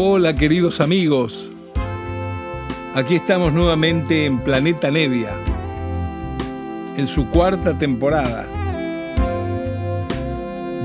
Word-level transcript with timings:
Hola 0.00 0.32
queridos 0.32 0.80
amigos, 0.80 1.50
aquí 2.94 3.16
estamos 3.16 3.52
nuevamente 3.52 4.26
en 4.26 4.38
Planeta 4.38 4.92
Nevia, 4.92 5.32
en 6.96 7.08
su 7.08 7.26
cuarta 7.26 7.76
temporada. 7.76 8.46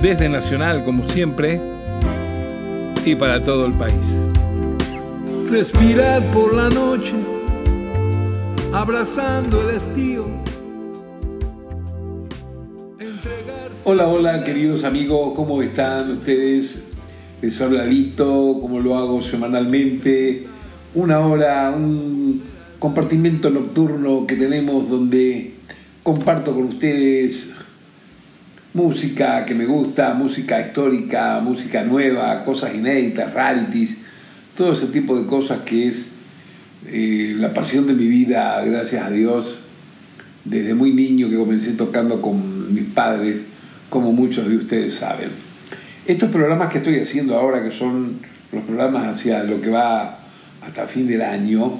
Desde 0.02 0.27
Nacional, 0.27 0.84
como 0.84 1.07
siempre, 1.07 1.61
y 3.05 3.15
para 3.15 3.39
todo 3.39 3.67
el 3.67 3.73
país. 3.73 4.27
Respirar 5.52 6.25
por 6.31 6.55
la 6.55 6.70
noche, 6.71 7.13
abrazando 8.73 9.70
el 9.70 9.75
estío. 9.75 10.25
Hola, 13.84 14.07
hola 14.07 14.43
queridos 14.43 14.84
amigos, 14.84 15.34
¿cómo 15.35 15.61
están 15.61 16.13
ustedes? 16.13 16.92
Habla 17.43 17.83
Lito, 17.85 18.57
como 18.61 18.79
lo 18.79 18.97
hago 18.97 19.21
semanalmente, 19.21 20.47
una 20.95 21.20
hora, 21.20 21.71
un 21.71 22.41
compartimento 22.79 23.49
nocturno 23.49 24.25
que 24.25 24.38
tenemos 24.38 24.89
donde 24.89 25.51
comparto 26.03 26.53
con 26.53 26.63
ustedes 26.63 27.49
música 28.73 29.43
que 29.43 29.55
me 29.55 29.65
gusta, 29.65 30.13
música 30.13 30.61
histórica, 30.61 31.41
música 31.43 31.84
nueva, 31.84 32.45
cosas 32.45 32.75
inéditas, 32.75 33.34
rarities, 33.34 33.98
todo 34.55 34.71
ese 34.71 34.85
tipo 34.87 35.20
de 35.20 35.27
cosas 35.27 35.59
que 35.65 35.89
es 35.89 36.12
eh, 36.87 37.35
la 37.37 37.53
pasión 37.53 37.85
de 37.87 37.93
mi 37.93 38.07
vida, 38.07 38.63
gracias 38.63 39.05
a 39.05 39.09
Dios, 39.09 39.55
desde 40.46 40.73
muy 40.73 40.93
niño 40.93 41.29
que 41.29 41.35
comencé 41.35 41.73
tocando 41.73 42.21
con 42.21 42.73
mis 42.73 42.85
padres, 42.85 43.35
como 43.90 44.13
muchos 44.13 44.48
de 44.48 44.55
ustedes 44.55 44.93
saben. 44.93 45.52
Estos 46.05 46.32
programas 46.32 46.70
que 46.70 46.79
estoy 46.79 46.99
haciendo 46.99 47.37
ahora, 47.37 47.63
que 47.63 47.71
son 47.71 48.20
los 48.51 48.63
programas 48.65 49.07
hacia 49.07 49.41
lo 49.46 49.62
que 49.62 49.70
va 49.70 50.20
hasta 50.62 50.85
fin 50.85 51.07
del 51.07 51.21
año, 51.21 51.79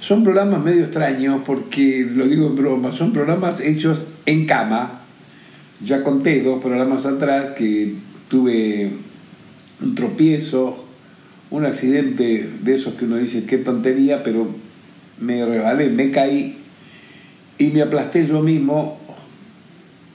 son 0.00 0.22
programas 0.22 0.62
medio 0.62 0.84
extraños 0.84 1.40
porque, 1.44 2.06
lo 2.08 2.28
digo 2.28 2.46
en 2.46 2.54
broma, 2.54 2.92
son 2.92 3.12
programas 3.12 3.58
hechos 3.58 4.06
en 4.26 4.46
cama. 4.46 5.00
Ya 5.84 6.04
conté 6.04 6.40
dos 6.40 6.62
programas 6.62 7.04
atrás 7.04 7.46
que 7.56 7.96
tuve 8.28 8.90
un 9.80 9.94
tropiezo, 9.96 10.84
un 11.50 11.66
accidente 11.66 12.48
de 12.62 12.76
esos 12.76 12.94
que 12.94 13.06
uno 13.06 13.16
dice 13.16 13.44
qué 13.44 13.58
tontería, 13.58 14.22
pero 14.22 14.46
me 15.18 15.44
rebalé, 15.44 15.88
me 15.88 16.12
caí 16.12 16.58
y 17.58 17.66
me 17.66 17.82
aplasté 17.82 18.24
yo 18.24 18.40
mismo 18.40 19.00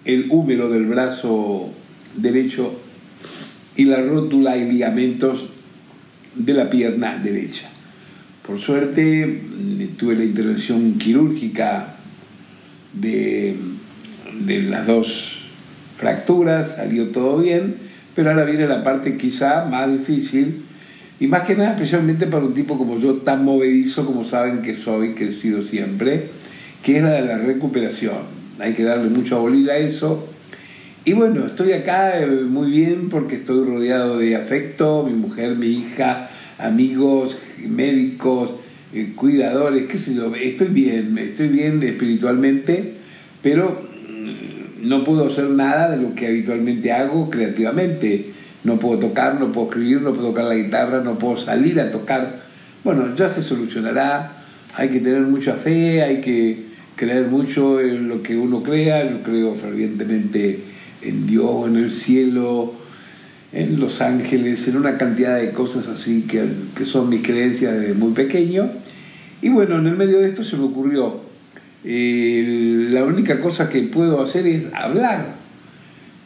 el 0.06 0.28
húmero 0.30 0.70
del 0.70 0.86
brazo 0.86 1.70
derecho 2.16 2.87
y 3.78 3.86
la 3.86 4.02
rótula 4.02 4.58
y 4.58 4.70
ligamentos 4.70 5.46
de 6.36 6.54
la 6.54 6.70
pierna 6.70 7.18
derecha. 7.18 7.70
Por 8.46 8.60
suerte 8.60 9.42
tuve 9.98 10.16
la 10.16 10.26
intervención 10.26 10.98
quirúrgica 10.98 11.96
de, 12.94 13.56
de 14.46 14.62
las 14.64 14.88
dos 14.88 15.40
fracturas, 15.98 16.76
salió 16.76 17.10
todo 17.10 17.38
bien, 17.38 17.76
pero 18.16 18.32
ahora 18.32 18.46
viene 18.46 18.68
la 18.68 18.84
parte 18.84 19.16
quizá 19.16 19.66
más 19.66 19.92
difícil 19.92 20.64
y 21.20 21.28
más 21.28 21.44
que 21.44 21.56
nada 21.56 21.74
especialmente 21.74 22.26
para 22.26 22.46
un 22.46 22.54
tipo 22.54 22.78
como 22.78 23.00
yo, 23.00 23.16
tan 23.18 23.46
movedizo 23.46 24.06
como 24.06 24.26
saben 24.26 24.64
que 24.64 24.76
soy, 24.76 25.14
que 25.14 25.30
he 25.30 25.34
sido 25.34 25.64
siempre, 25.64 26.30
que 26.84 26.98
es 26.98 27.04
la 27.04 27.12
de 27.12 27.22
la 27.26 27.38
recuperación. 27.38 28.38
Hay 28.60 28.74
que 28.74 28.84
darle 28.84 29.10
mucha 29.10 29.36
bolilla 29.36 29.74
a 29.74 29.78
eso 29.78 30.27
y 31.08 31.14
bueno, 31.14 31.46
estoy 31.46 31.72
acá 31.72 32.20
eh, 32.20 32.26
muy 32.28 32.70
bien 32.70 33.08
porque 33.08 33.36
estoy 33.36 33.66
rodeado 33.66 34.18
de 34.18 34.36
afecto, 34.36 35.08
mi 35.10 35.14
mujer, 35.14 35.56
mi 35.56 35.68
hija, 35.68 36.30
amigos, 36.58 37.38
médicos, 37.66 38.56
eh, 38.94 39.14
cuidadores, 39.16 39.86
qué 39.86 40.00
sé 40.00 40.16
yo, 40.16 40.36
estoy 40.36 40.68
bien, 40.68 41.18
estoy 41.18 41.48
bien 41.48 41.82
espiritualmente, 41.82 42.96
pero 43.42 43.88
mm, 44.10 44.86
no 44.86 45.06
puedo 45.06 45.28
hacer 45.28 45.46
nada 45.46 45.92
de 45.92 45.96
lo 45.96 46.14
que 46.14 46.28
habitualmente 46.28 46.92
hago 46.92 47.30
creativamente. 47.30 48.34
No 48.66 48.78
puedo 48.78 49.00
tocar, 49.00 49.40
no 49.40 49.54
puedo 49.54 49.68
escribir, 49.68 50.02
no 50.02 50.12
puedo 50.12 50.32
tocar 50.32 50.44
la 50.44 50.56
guitarra, 50.56 51.00
no 51.00 51.18
puedo 51.18 51.38
salir 51.38 51.80
a 51.80 51.90
tocar. 51.90 52.42
Bueno, 52.84 53.16
ya 53.16 53.30
se 53.30 53.42
solucionará, 53.42 54.34
hay 54.76 54.90
que 54.90 55.00
tener 55.00 55.22
mucha 55.22 55.54
fe, 55.54 56.04
hay 56.04 56.20
que 56.20 56.66
creer 56.98 57.28
mucho 57.28 57.80
en 57.80 58.10
lo 58.10 58.22
que 58.22 58.36
uno 58.36 58.62
crea, 58.62 59.10
yo 59.10 59.24
creo 59.24 59.56
fervientemente 59.56 60.76
en 61.02 61.28
Dios, 61.28 61.68
en 61.68 61.76
el 61.78 61.92
cielo, 61.92 62.74
en 63.54 63.80
los 63.80 64.02
ángeles, 64.02 64.68
en 64.68 64.78
una 64.78 64.98
cantidad 64.98 65.38
de 65.38 65.52
cosas 65.52 65.88
así 65.88 66.24
que, 66.24 66.46
que 66.76 66.86
son 66.86 67.10
mis 67.10 67.22
creencias 67.22 67.80
desde 67.80 67.94
muy 67.94 68.14
pequeño. 68.14 68.70
Y 69.42 69.50
bueno, 69.50 69.80
en 69.80 69.88
el 69.88 69.96
medio 69.96 70.20
de 70.20 70.30
esto 70.30 70.44
se 70.44 70.58
me 70.58 70.66
ocurrió, 70.66 71.22
eh, 71.84 72.88
la 72.92 73.04
única 73.04 73.40
cosa 73.40 73.70
que 73.70 73.82
puedo 73.84 74.22
hacer 74.22 74.48
es 74.48 74.74
hablar, 74.74 75.36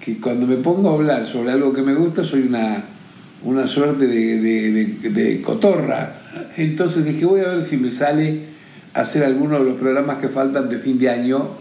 que 0.04 0.18
cuando 0.18 0.48
me 0.48 0.56
pongo 0.56 0.90
a 0.90 0.94
hablar 0.94 1.28
sobre 1.28 1.52
algo 1.52 1.74
que 1.74 1.84
me 1.84 1.94
gusta 1.94 2.24
soy 2.24 2.42
una, 2.42 2.84
una 3.44 3.68
suerte 3.68 4.08
de, 4.08 4.40
de, 4.40 5.10
de 5.10 5.42
cotorra. 5.42 6.16
Entonces 6.58 7.06
dije, 7.06 7.26
voy 7.26 7.42
a 7.42 7.50
ver 7.50 7.64
si 7.64 7.78
me 7.78 7.92
sale 7.92 8.40
hacer 8.94 9.24
alguno 9.24 9.60
de 9.60 9.66
los 9.66 9.80
programas 9.80 10.18
que 10.18 10.30
faltan 10.30 10.70
de 10.70 10.80
fin 10.80 10.98
de 10.98 11.10
año 11.10 11.61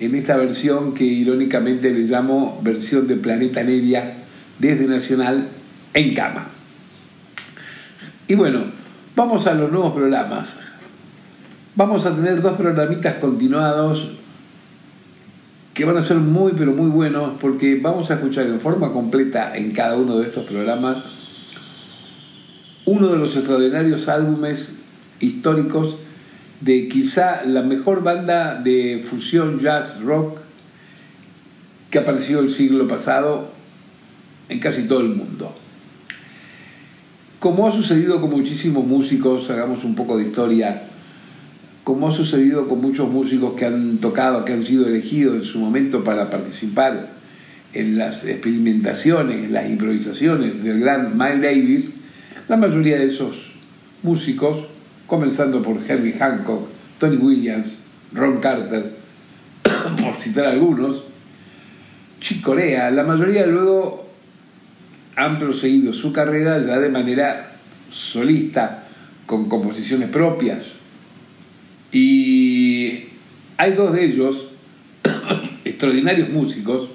en 0.00 0.14
esta 0.14 0.36
versión 0.36 0.94
que 0.94 1.04
irónicamente 1.04 1.90
le 1.90 2.00
llamo 2.00 2.58
versión 2.62 3.06
de 3.06 3.16
Planeta 3.16 3.62
Nevia 3.62 4.14
desde 4.58 4.86
Nacional 4.86 5.46
en 5.92 6.14
cama. 6.14 6.48
Y 8.26 8.34
bueno, 8.34 8.64
vamos 9.14 9.46
a 9.46 9.54
los 9.54 9.70
nuevos 9.70 9.92
programas. 9.92 10.54
Vamos 11.76 12.06
a 12.06 12.16
tener 12.16 12.40
dos 12.40 12.54
programitas 12.54 13.16
continuados 13.16 14.08
que 15.74 15.84
van 15.84 15.98
a 15.98 16.04
ser 16.04 16.16
muy 16.16 16.52
pero 16.56 16.72
muy 16.72 16.90
buenos 16.90 17.32
porque 17.40 17.78
vamos 17.80 18.10
a 18.10 18.14
escuchar 18.14 18.46
en 18.46 18.60
forma 18.60 18.92
completa 18.92 19.56
en 19.56 19.72
cada 19.72 19.96
uno 19.96 20.18
de 20.18 20.26
estos 20.26 20.44
programas 20.44 20.98
uno 22.84 23.06
de 23.08 23.18
los 23.18 23.36
extraordinarios 23.36 24.08
álbumes 24.08 24.72
históricos 25.20 25.96
de 26.60 26.88
quizá 26.88 27.44
la 27.46 27.62
mejor 27.62 28.02
banda 28.02 28.54
de 28.54 29.04
fusión 29.08 29.60
jazz 29.60 30.00
rock 30.02 30.38
que 31.90 31.98
apareció 31.98 32.40
el 32.40 32.50
siglo 32.50 32.86
pasado 32.86 33.50
en 34.48 34.60
casi 34.60 34.82
todo 34.82 35.00
el 35.00 35.08
mundo. 35.08 35.54
Como 37.38 37.66
ha 37.66 37.72
sucedido 37.72 38.20
con 38.20 38.30
muchísimos 38.30 38.86
músicos, 38.86 39.48
hagamos 39.48 39.82
un 39.84 39.94
poco 39.94 40.18
de 40.18 40.24
historia, 40.24 40.82
como 41.84 42.08
ha 42.08 42.14
sucedido 42.14 42.68
con 42.68 42.82
muchos 42.82 43.08
músicos 43.08 43.54
que 43.54 43.64
han 43.64 43.98
tocado, 43.98 44.44
que 44.44 44.52
han 44.52 44.64
sido 44.64 44.86
elegidos 44.86 45.36
en 45.36 45.44
su 45.44 45.58
momento 45.58 46.04
para 46.04 46.28
participar 46.28 47.08
en 47.72 47.96
las 47.96 48.24
experimentaciones, 48.24 49.44
en 49.44 49.52
las 49.52 49.70
improvisaciones 49.70 50.62
del 50.62 50.80
gran 50.80 51.16
Miles 51.16 51.40
Davis, 51.40 51.84
la 52.48 52.56
mayoría 52.58 52.98
de 52.98 53.06
esos 53.06 53.36
músicos 54.02 54.69
comenzando 55.10 55.60
por 55.60 55.76
Herbie 55.82 56.12
Hancock, 56.12 56.68
Tony 57.00 57.16
Williams, 57.16 57.78
Ron 58.12 58.38
Carter, 58.38 58.94
por 60.00 60.14
citar 60.20 60.46
algunos, 60.46 61.02
Chick 62.20 62.40
Corea, 62.40 62.92
la 62.92 63.02
mayoría 63.02 63.44
luego 63.44 64.06
han 65.16 65.36
proseguido 65.40 65.92
su 65.92 66.12
carrera 66.12 66.64
ya 66.64 66.78
de 66.78 66.90
manera 66.90 67.56
solista, 67.90 68.84
con 69.26 69.48
composiciones 69.48 70.08
propias. 70.10 70.58
Y 71.90 73.06
hay 73.56 73.72
dos 73.72 73.92
de 73.92 74.04
ellos, 74.04 74.46
extraordinarios 75.64 76.28
músicos, 76.28 76.88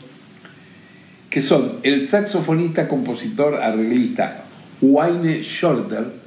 que 1.30 1.42
son 1.42 1.80
el 1.84 2.02
saxofonista, 2.02 2.88
compositor, 2.88 3.56
arreglista 3.56 4.46
Wayne 4.82 5.44
Shorter, 5.44 6.25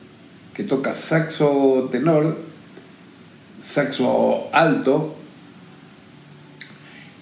que 0.59 0.65
toca 0.65 0.97
saxo 0.97 1.89
tenor, 1.93 2.37
saxo 3.63 4.49
alto, 4.53 5.15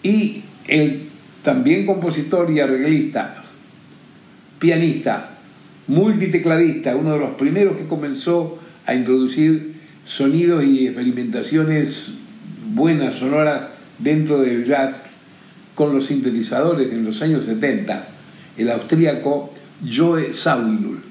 y 0.02 0.42
el 0.66 1.02
también 1.42 1.84
compositor 1.84 2.50
y 2.50 2.60
arreglista, 2.60 3.44
pianista, 4.58 5.36
multitecladista, 5.86 6.96
uno 6.96 7.12
de 7.12 7.18
los 7.18 7.30
primeros 7.34 7.76
que 7.76 7.86
comenzó 7.86 8.58
a 8.86 8.94
introducir 8.94 9.74
sonidos 10.06 10.64
y 10.64 10.86
experimentaciones 10.86 12.12
buenas, 12.72 13.16
sonoras, 13.16 13.68
dentro 13.98 14.40
del 14.40 14.64
jazz 14.64 15.02
con 15.74 15.94
los 15.94 16.06
sintetizadores 16.06 16.90
en 16.90 17.04
los 17.04 17.20
años 17.20 17.44
70, 17.44 18.08
el 18.56 18.70
austríaco 18.70 19.52
Joe 19.86 20.32
Zawinul. 20.32 21.05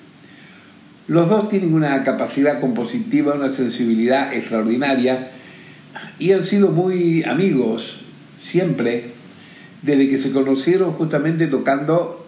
Los 1.07 1.29
dos 1.29 1.49
tienen 1.49 1.73
una 1.75 2.01
capacidad 2.03 2.59
compositiva, 2.59 3.35
una 3.35 3.51
sensibilidad 3.51 4.33
extraordinaria 4.33 5.29
y 6.17 6.31
han 6.31 6.43
sido 6.43 6.69
muy 6.69 7.23
amigos 7.23 7.97
siempre, 8.41 9.11
desde 9.83 10.09
que 10.09 10.17
se 10.17 10.31
conocieron 10.31 10.93
justamente 10.93 11.45
tocando 11.45 12.25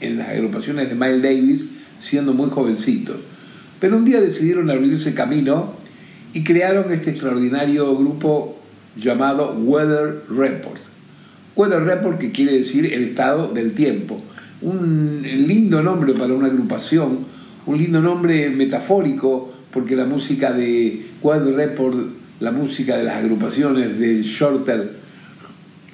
en 0.00 0.18
las 0.18 0.28
agrupaciones 0.28 0.90
de 0.90 0.94
Miles 0.94 1.22
Davis, 1.22 1.68
siendo 1.98 2.34
muy 2.34 2.50
jovencitos. 2.50 3.16
Pero 3.78 3.96
un 3.96 4.04
día 4.04 4.20
decidieron 4.20 4.70
abrirse 4.70 5.14
camino 5.14 5.74
y 6.34 6.44
crearon 6.44 6.92
este 6.92 7.10
extraordinario 7.10 7.96
grupo 7.96 8.58
llamado 8.96 9.52
Weather 9.52 10.24
Report. 10.28 10.80
Weather 11.56 11.82
Report 11.84 12.18
que 12.18 12.32
quiere 12.32 12.58
decir 12.58 12.92
el 12.92 13.04
estado 13.04 13.48
del 13.48 13.72
tiempo. 13.72 14.20
Un 14.60 15.22
lindo 15.22 15.82
nombre 15.82 16.12
para 16.12 16.34
una 16.34 16.48
agrupación, 16.48 17.29
un 17.66 17.78
lindo 17.78 18.00
nombre 18.00 18.50
metafórico, 18.50 19.52
porque 19.72 19.96
la 19.96 20.04
música 20.04 20.52
de 20.52 21.06
Weather 21.22 21.54
Report, 21.54 21.96
la 22.40 22.50
música 22.50 22.96
de 22.96 23.04
las 23.04 23.16
agrupaciones 23.16 23.98
de 23.98 24.22
Shorter 24.22 24.92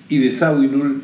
y 0.08 0.18
de 0.18 0.32
Sawinul, 0.32 1.02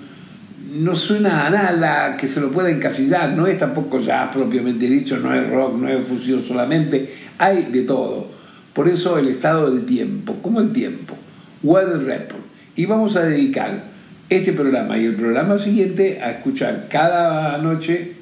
no 0.75 0.97
suena 0.97 1.47
a 1.47 1.51
nada 1.51 2.17
que 2.17 2.27
se 2.29 2.41
lo 2.41 2.51
pueda 2.51 2.71
encasillar, 2.71 3.35
no 3.35 3.47
es 3.47 3.59
tampoco 3.59 4.01
jazz 4.01 4.31
propiamente 4.33 4.89
dicho, 4.89 5.19
no 5.19 5.35
es 5.35 5.49
rock, 5.51 5.77
no 5.79 5.89
es 5.89 6.07
fusión 6.07 6.43
solamente, 6.43 7.13
hay 7.39 7.69
de 7.71 7.83
todo. 7.83 8.29
Por 8.73 8.89
eso 8.89 9.19
el 9.19 9.29
estado 9.29 9.71
del 9.71 9.85
tiempo, 9.85 10.37
como 10.41 10.61
el 10.61 10.73
tiempo, 10.73 11.15
Weather 11.63 12.03
Report. 12.05 12.43
Y 12.75 12.87
vamos 12.87 13.17
a 13.17 13.23
dedicar 13.23 13.85
este 14.31 14.53
programa 14.53 14.97
y 14.97 15.05
el 15.05 15.15
programa 15.15 15.59
siguiente 15.59 16.21
a 16.23 16.31
escuchar 16.31 16.87
cada 16.89 17.59
noche 17.59 18.15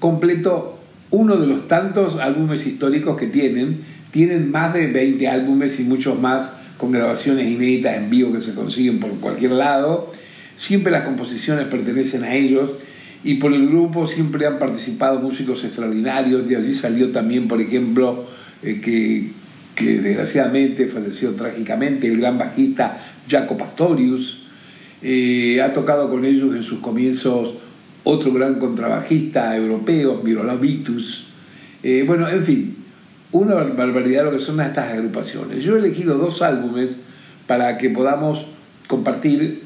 completo 0.00 0.75
uno 1.16 1.36
de 1.36 1.46
los 1.46 1.68
tantos 1.68 2.16
álbumes 2.16 2.66
históricos 2.66 3.16
que 3.16 3.26
tienen. 3.26 3.80
Tienen 4.10 4.50
más 4.50 4.72
de 4.72 4.86
20 4.86 5.28
álbumes 5.28 5.78
y 5.80 5.84
muchos 5.84 6.18
más 6.18 6.50
con 6.76 6.92
grabaciones 6.92 7.46
inéditas 7.48 7.96
en 7.96 8.10
vivo 8.10 8.32
que 8.32 8.40
se 8.40 8.54
consiguen 8.54 9.00
por 9.00 9.10
cualquier 9.18 9.52
lado 9.52 10.12
Siempre 10.56 10.90
las 10.90 11.02
composiciones 11.02 11.66
pertenecen 11.66 12.24
a 12.24 12.34
ellos 12.34 12.70
y 13.22 13.34
por 13.34 13.52
el 13.52 13.68
grupo 13.68 14.06
siempre 14.06 14.46
han 14.46 14.58
participado 14.58 15.20
músicos 15.20 15.62
extraordinarios. 15.64 16.48
De 16.48 16.56
allí 16.56 16.74
salió 16.74 17.10
también, 17.10 17.46
por 17.46 17.60
ejemplo, 17.60 18.24
eh, 18.62 18.80
que, 18.80 19.30
desgraciadamente 19.78 20.86
falleció 20.86 21.32
trágicamente 21.32 22.06
el 22.06 22.18
gran 22.18 22.38
bajista 22.38 22.98
Jaco 23.28 23.58
Pastorius. 23.58 24.38
Eh, 25.02 25.60
ha 25.62 25.74
tocado 25.74 26.08
con 26.08 26.24
ellos 26.24 26.56
en 26.56 26.62
sus 26.62 26.78
comienzos 26.78 27.56
otro 28.08 28.32
gran 28.32 28.60
contrabajista 28.60 29.56
europeo, 29.56 30.20
Miroslav 30.22 30.60
Vitus. 30.60 31.26
Eh, 31.82 32.04
bueno, 32.06 32.28
en 32.28 32.44
fin, 32.44 32.76
una 33.32 33.56
barbaridad 33.56 34.26
lo 34.26 34.30
que 34.30 34.38
son 34.38 34.60
estas 34.60 34.92
agrupaciones. 34.92 35.64
Yo 35.64 35.74
he 35.74 35.80
elegido 35.80 36.16
dos 36.16 36.40
álbumes 36.40 36.90
para 37.48 37.78
que 37.78 37.90
podamos 37.90 38.46
compartir 38.86 39.62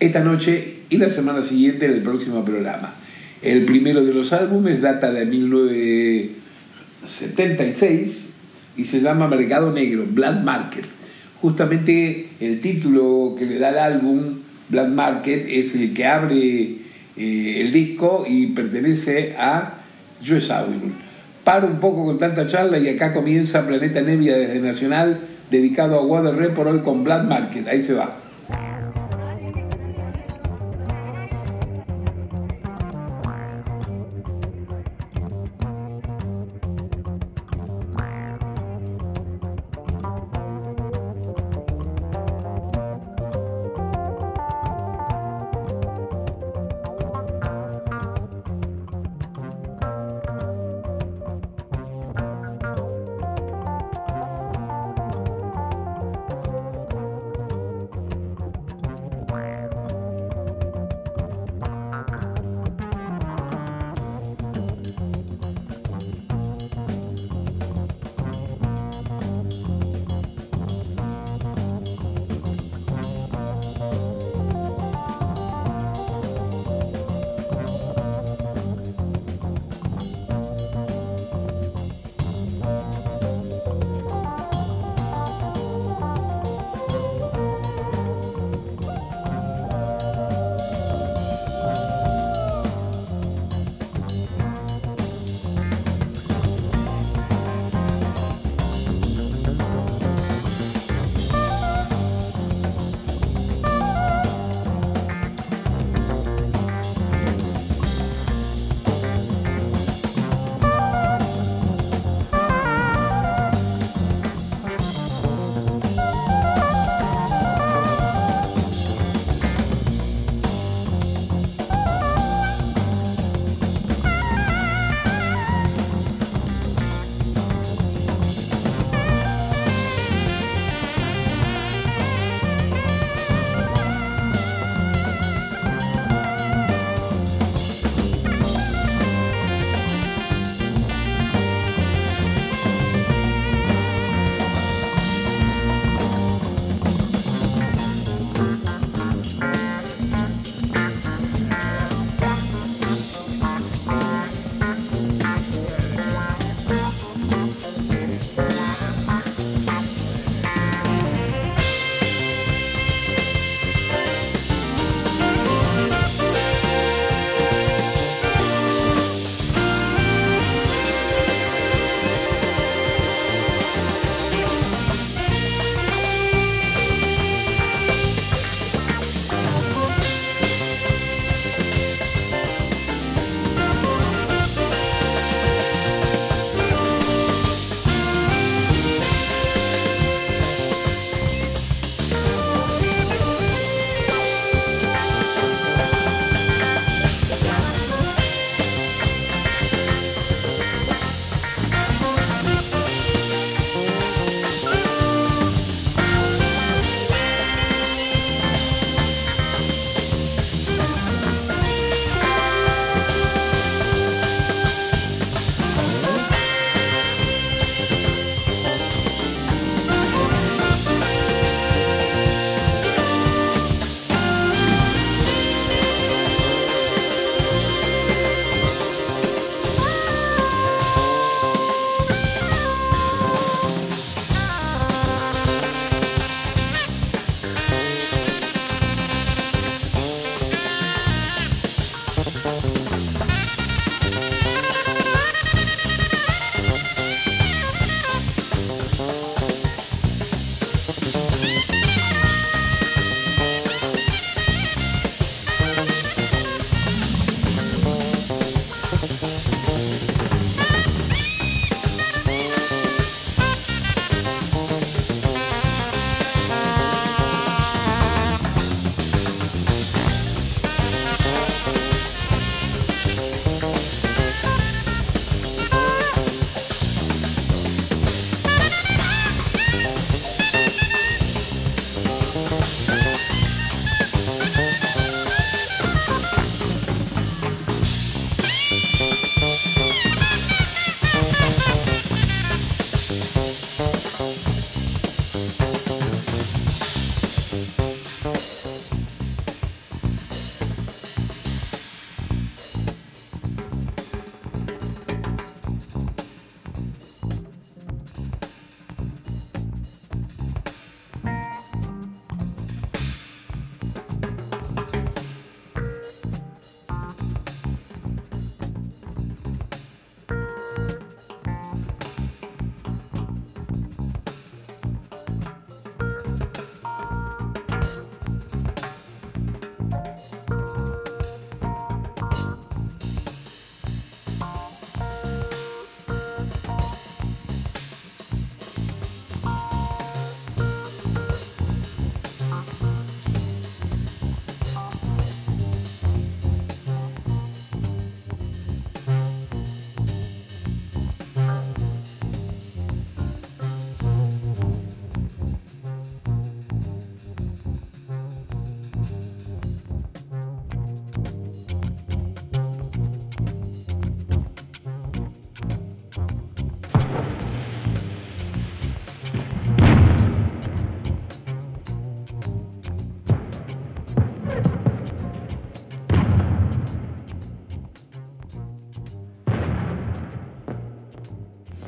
esta 0.00 0.20
noche 0.20 0.78
y 0.88 0.96
la 0.96 1.10
semana 1.10 1.42
siguiente 1.42 1.84
en 1.84 1.92
el 1.92 2.02
próximo 2.02 2.42
programa. 2.42 2.94
El 3.42 3.66
primero 3.66 4.02
de 4.02 4.14
los 4.14 4.32
álbumes 4.32 4.80
data 4.80 5.12
de 5.12 5.26
1976 5.26 8.24
y 8.78 8.86
se 8.86 9.02
llama 9.02 9.28
Mercado 9.28 9.72
Negro, 9.72 10.06
Black 10.08 10.42
Market. 10.42 10.86
Justamente 11.42 12.30
el 12.40 12.60
título 12.60 13.34
que 13.38 13.44
le 13.44 13.58
da 13.58 13.68
el 13.68 13.78
álbum, 13.78 14.38
Black 14.70 14.88
Market, 14.88 15.44
es 15.50 15.74
el 15.74 15.92
que 15.92 16.06
abre 16.06 16.83
eh, 17.16 17.60
el 17.60 17.72
disco 17.72 18.24
y 18.26 18.48
pertenece 18.48 19.34
a 19.38 19.74
Joe 20.26 20.40
Sauerland. 20.40 20.94
Paro 21.44 21.66
un 21.66 21.78
poco 21.78 22.04
con 22.06 22.18
tanta 22.18 22.46
charla 22.46 22.78
y 22.78 22.88
acá 22.88 23.12
comienza 23.12 23.66
Planeta 23.66 24.00
Nevia 24.00 24.36
desde 24.36 24.60
Nacional, 24.60 25.20
dedicado 25.50 25.98
a 25.98 26.02
Water 26.02 26.34
Report 26.34 26.70
hoy 26.70 26.80
con 26.80 27.04
Black 27.04 27.24
Market. 27.24 27.68
Ahí 27.68 27.82
se 27.82 27.92
va. 27.92 28.23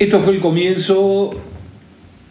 Esto 0.07 0.21
fue 0.21 0.35
el 0.35 0.39
comienzo 0.39 1.31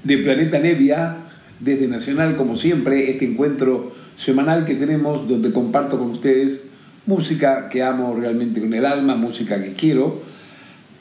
de 0.02 0.16
Planeta 0.16 0.58
Nevia, 0.58 1.18
desde 1.60 1.86
Nacional, 1.86 2.34
como 2.34 2.56
siempre, 2.56 3.10
este 3.10 3.26
encuentro 3.26 3.92
semanal 4.16 4.64
que 4.64 4.76
tenemos 4.76 5.28
donde 5.28 5.52
comparto 5.52 5.98
con 5.98 6.12
ustedes 6.12 6.62
música 7.04 7.68
que 7.68 7.82
amo 7.82 8.16
realmente 8.18 8.62
con 8.62 8.72
el 8.72 8.86
alma, 8.86 9.14
música 9.16 9.62
que 9.62 9.74
quiero. 9.74 10.22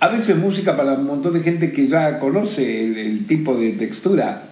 A 0.02 0.10
veces 0.10 0.36
música 0.36 0.76
para 0.76 0.96
un 0.96 1.06
montón 1.06 1.36
de 1.36 1.44
gente 1.44 1.72
que 1.72 1.88
ya 1.88 2.20
conoce 2.20 3.06
el, 3.06 3.26
tipo 3.26 3.56
de 3.56 3.72
textura 3.72 4.44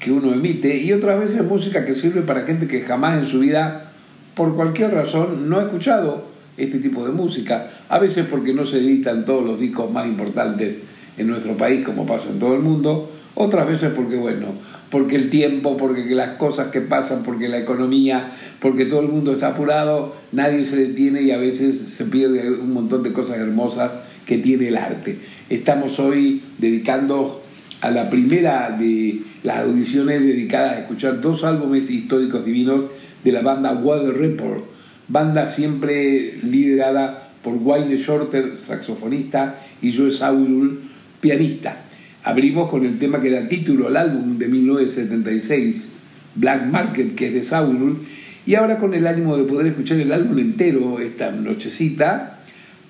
que 0.00 0.10
uno 0.10 0.34
emite 0.34 0.76
y 0.76 0.92
otras 0.92 1.20
veces 1.20 1.44
música 1.44 1.84
que 1.84 1.94
sirve 1.94 2.22
para 2.22 2.40
gente 2.40 2.66
que 2.66 2.80
jamás 2.80 3.16
en 3.16 3.26
su 3.26 3.38
vida, 3.38 3.92
por 4.34 4.56
cualquier 4.56 4.90
razón, 4.90 5.48
no 5.48 5.60
ha 5.60 5.62
escuchado 5.62 6.30
este 6.56 6.80
tipo 6.80 7.06
de 7.06 7.12
música. 7.12 7.70
A 7.88 8.00
veces 8.00 8.26
porque 8.28 8.52
no 8.52 8.64
se 8.64 8.78
editan 8.78 9.24
todos 9.24 9.46
los 9.46 9.60
discos 9.60 9.88
más 9.92 10.06
importantes 10.06 10.89
en 11.16 11.26
nuestro 11.26 11.56
país, 11.56 11.84
como 11.84 12.06
pasa 12.06 12.28
en 12.30 12.38
todo 12.38 12.54
el 12.54 12.60
mundo, 12.60 13.10
otras 13.34 13.66
veces 13.66 13.92
porque, 13.94 14.16
bueno, 14.16 14.46
porque 14.90 15.16
el 15.16 15.30
tiempo, 15.30 15.76
porque 15.76 16.04
las 16.14 16.30
cosas 16.30 16.68
que 16.68 16.80
pasan, 16.80 17.22
porque 17.22 17.48
la 17.48 17.58
economía, 17.58 18.30
porque 18.60 18.84
todo 18.84 19.00
el 19.00 19.08
mundo 19.08 19.32
está 19.32 19.48
apurado, 19.48 20.16
nadie 20.32 20.64
se 20.64 20.76
detiene 20.76 21.22
y 21.22 21.30
a 21.30 21.38
veces 21.38 21.78
se 21.92 22.04
pierde 22.06 22.50
un 22.50 22.72
montón 22.72 23.02
de 23.02 23.12
cosas 23.12 23.38
hermosas 23.38 23.92
que 24.26 24.38
tiene 24.38 24.68
el 24.68 24.76
arte. 24.76 25.18
Estamos 25.48 25.98
hoy 26.00 26.42
dedicando 26.58 27.42
a 27.80 27.90
la 27.90 28.10
primera 28.10 28.76
de 28.78 29.22
las 29.42 29.60
audiciones 29.60 30.20
dedicadas 30.20 30.76
a 30.76 30.80
escuchar 30.80 31.20
dos 31.20 31.44
álbumes 31.44 31.88
históricos 31.90 32.44
divinos 32.44 32.86
de 33.24 33.32
la 33.32 33.42
banda 33.42 33.72
Weather 33.72 34.16
Report, 34.16 34.64
banda 35.08 35.46
siempre 35.46 36.38
liderada 36.42 37.30
por 37.42 37.54
Wayne 37.54 37.96
Shorter, 37.96 38.58
saxofonista, 38.58 39.58
y 39.80 39.96
Joe 39.96 40.10
Saulul, 40.10 40.89
pianista. 41.20 41.82
Abrimos 42.22 42.68
con 42.68 42.84
el 42.84 42.98
tema 42.98 43.20
que 43.20 43.30
da 43.30 43.48
título 43.48 43.88
al 43.88 43.96
álbum 43.96 44.38
de 44.38 44.48
1976, 44.48 45.92
Black 46.34 46.66
Market, 46.66 47.14
que 47.14 47.28
es 47.28 47.34
de 47.34 47.44
Saulul, 47.44 47.98
y 48.46 48.54
ahora 48.54 48.78
con 48.78 48.94
el 48.94 49.06
ánimo 49.06 49.36
de 49.36 49.44
poder 49.44 49.68
escuchar 49.68 49.98
el 49.98 50.12
álbum 50.12 50.38
entero 50.38 51.00
esta 51.00 51.30
nochecita, 51.30 52.40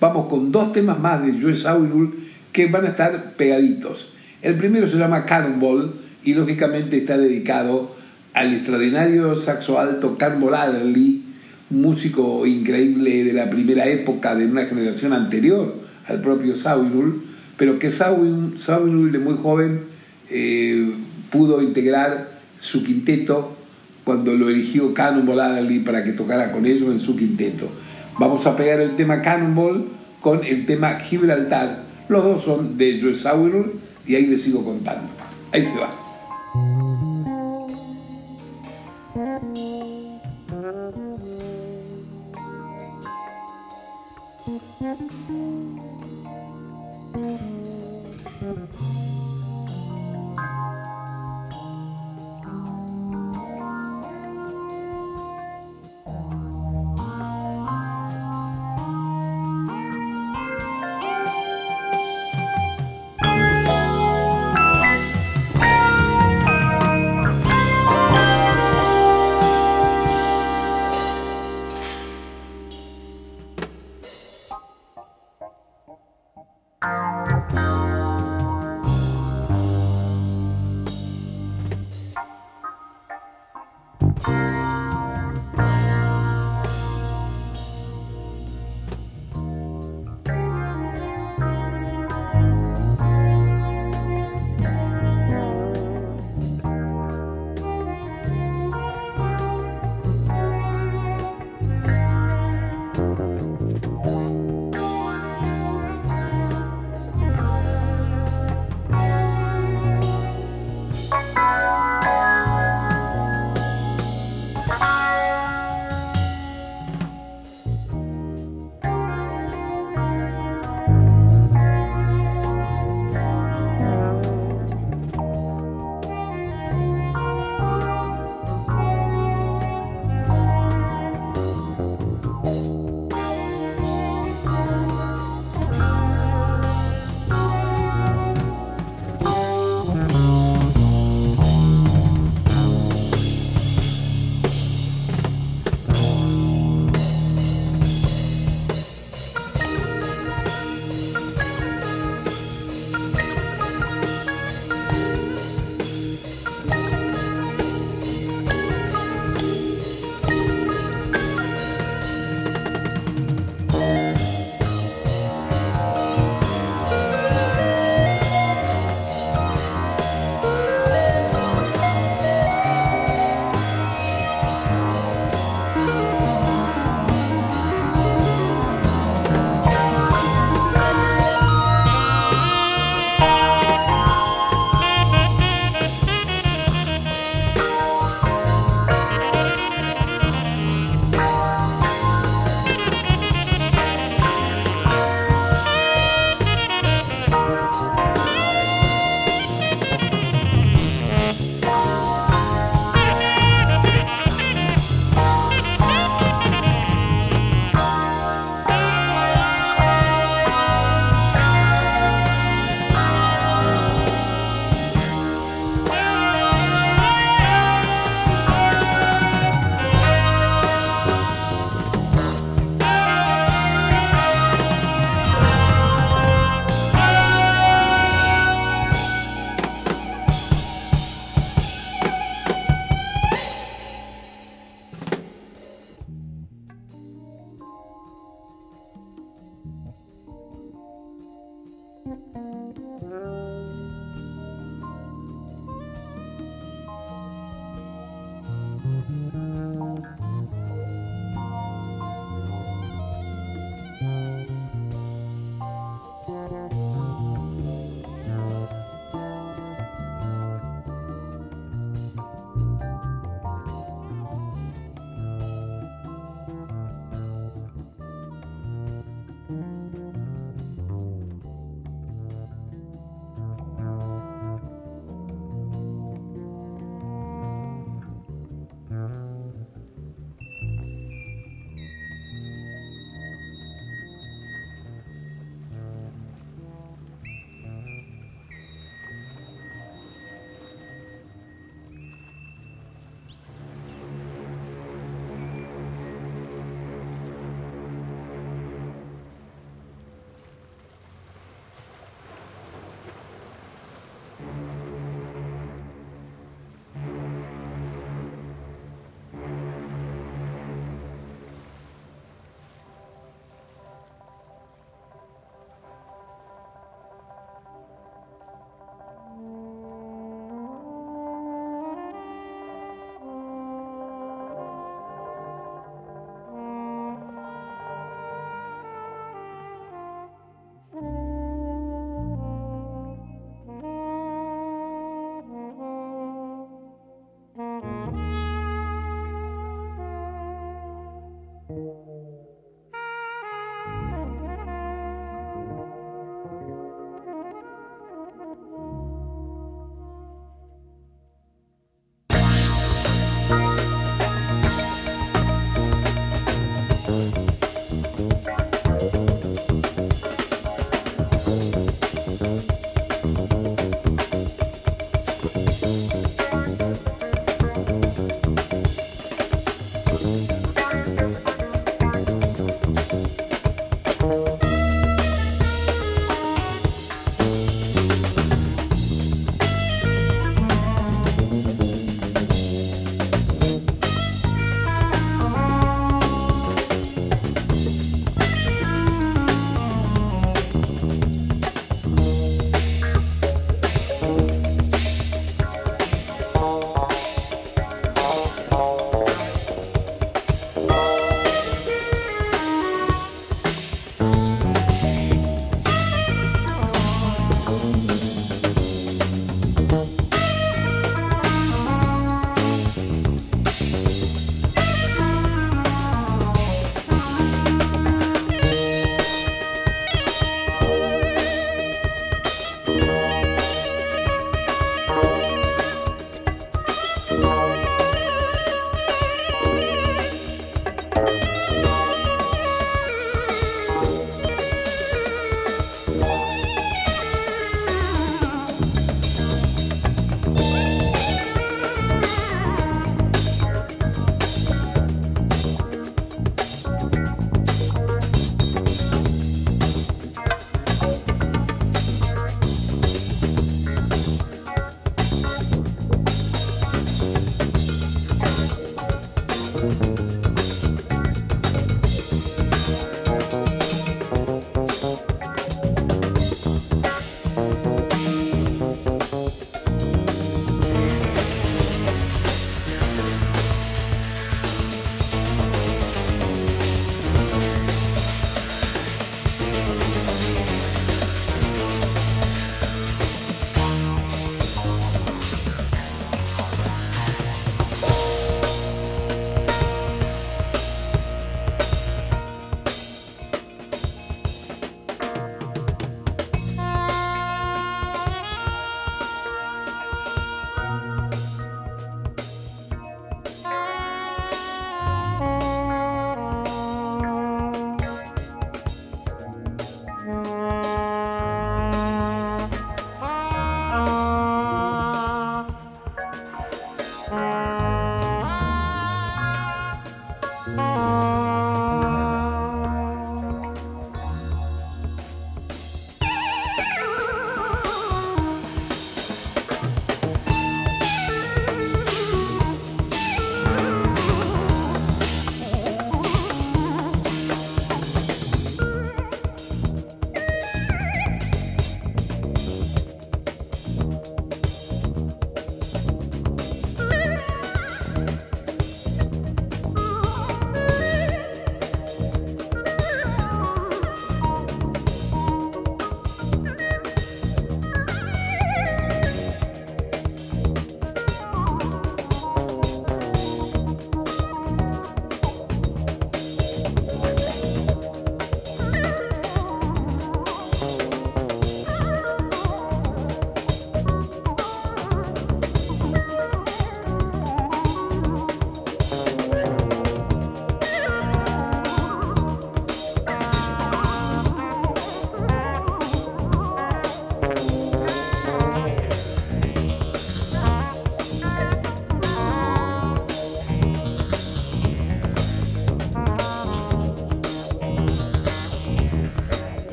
vamos 0.00 0.28
con 0.28 0.50
dos 0.50 0.72
temas 0.72 0.98
más 0.98 1.24
de 1.24 1.40
Joe 1.40 1.56
Saulul 1.56 2.14
que 2.52 2.66
van 2.66 2.86
a 2.86 2.88
estar 2.88 3.34
pegaditos. 3.34 4.10
El 4.42 4.54
primero 4.56 4.88
se 4.88 4.96
llama 4.96 5.24
Cannonball 5.26 5.92
y 6.24 6.34
lógicamente 6.34 6.96
está 6.96 7.18
dedicado 7.18 7.94
al 8.32 8.54
extraordinario 8.54 9.36
saxo 9.36 9.78
alto 9.78 10.16
Cannonball 10.16 10.54
Adderley, 10.54 11.24
músico 11.70 12.46
increíble 12.46 13.24
de 13.24 13.32
la 13.32 13.48
primera 13.48 13.86
época 13.86 14.34
de 14.34 14.46
una 14.46 14.64
generación 14.66 15.12
anterior 15.12 15.74
al 16.08 16.20
propio 16.20 16.56
Saulul, 16.56 17.22
pero 17.60 17.78
que 17.78 17.90
Saul, 17.90 19.12
de 19.12 19.18
muy 19.18 19.36
joven 19.36 19.82
eh, 20.30 20.94
pudo 21.30 21.60
integrar 21.60 22.30
su 22.58 22.82
quinteto 22.82 23.54
cuando 24.02 24.32
lo 24.32 24.48
eligió 24.48 24.94
Cannonball 24.94 25.40
Adderley 25.40 25.80
para 25.80 26.02
que 26.02 26.12
tocara 26.12 26.52
con 26.52 26.64
ellos 26.64 26.88
en 26.90 27.00
su 27.00 27.16
quinteto. 27.16 27.68
Vamos 28.18 28.46
a 28.46 28.56
pegar 28.56 28.80
el 28.80 28.96
tema 28.96 29.20
Cannonball 29.20 29.88
con 30.22 30.42
el 30.42 30.64
tema 30.64 31.00
Gibraltar. 31.00 31.82
Los 32.08 32.24
dos 32.24 32.44
son 32.44 32.78
de 32.78 32.98
Joe 32.98 33.14
Sauer 33.14 33.66
y 34.06 34.14
ahí 34.14 34.24
les 34.24 34.40
sigo 34.40 34.64
contando. 34.64 35.10
Ahí 35.52 35.62
se 35.62 35.78
va. 35.78 36.09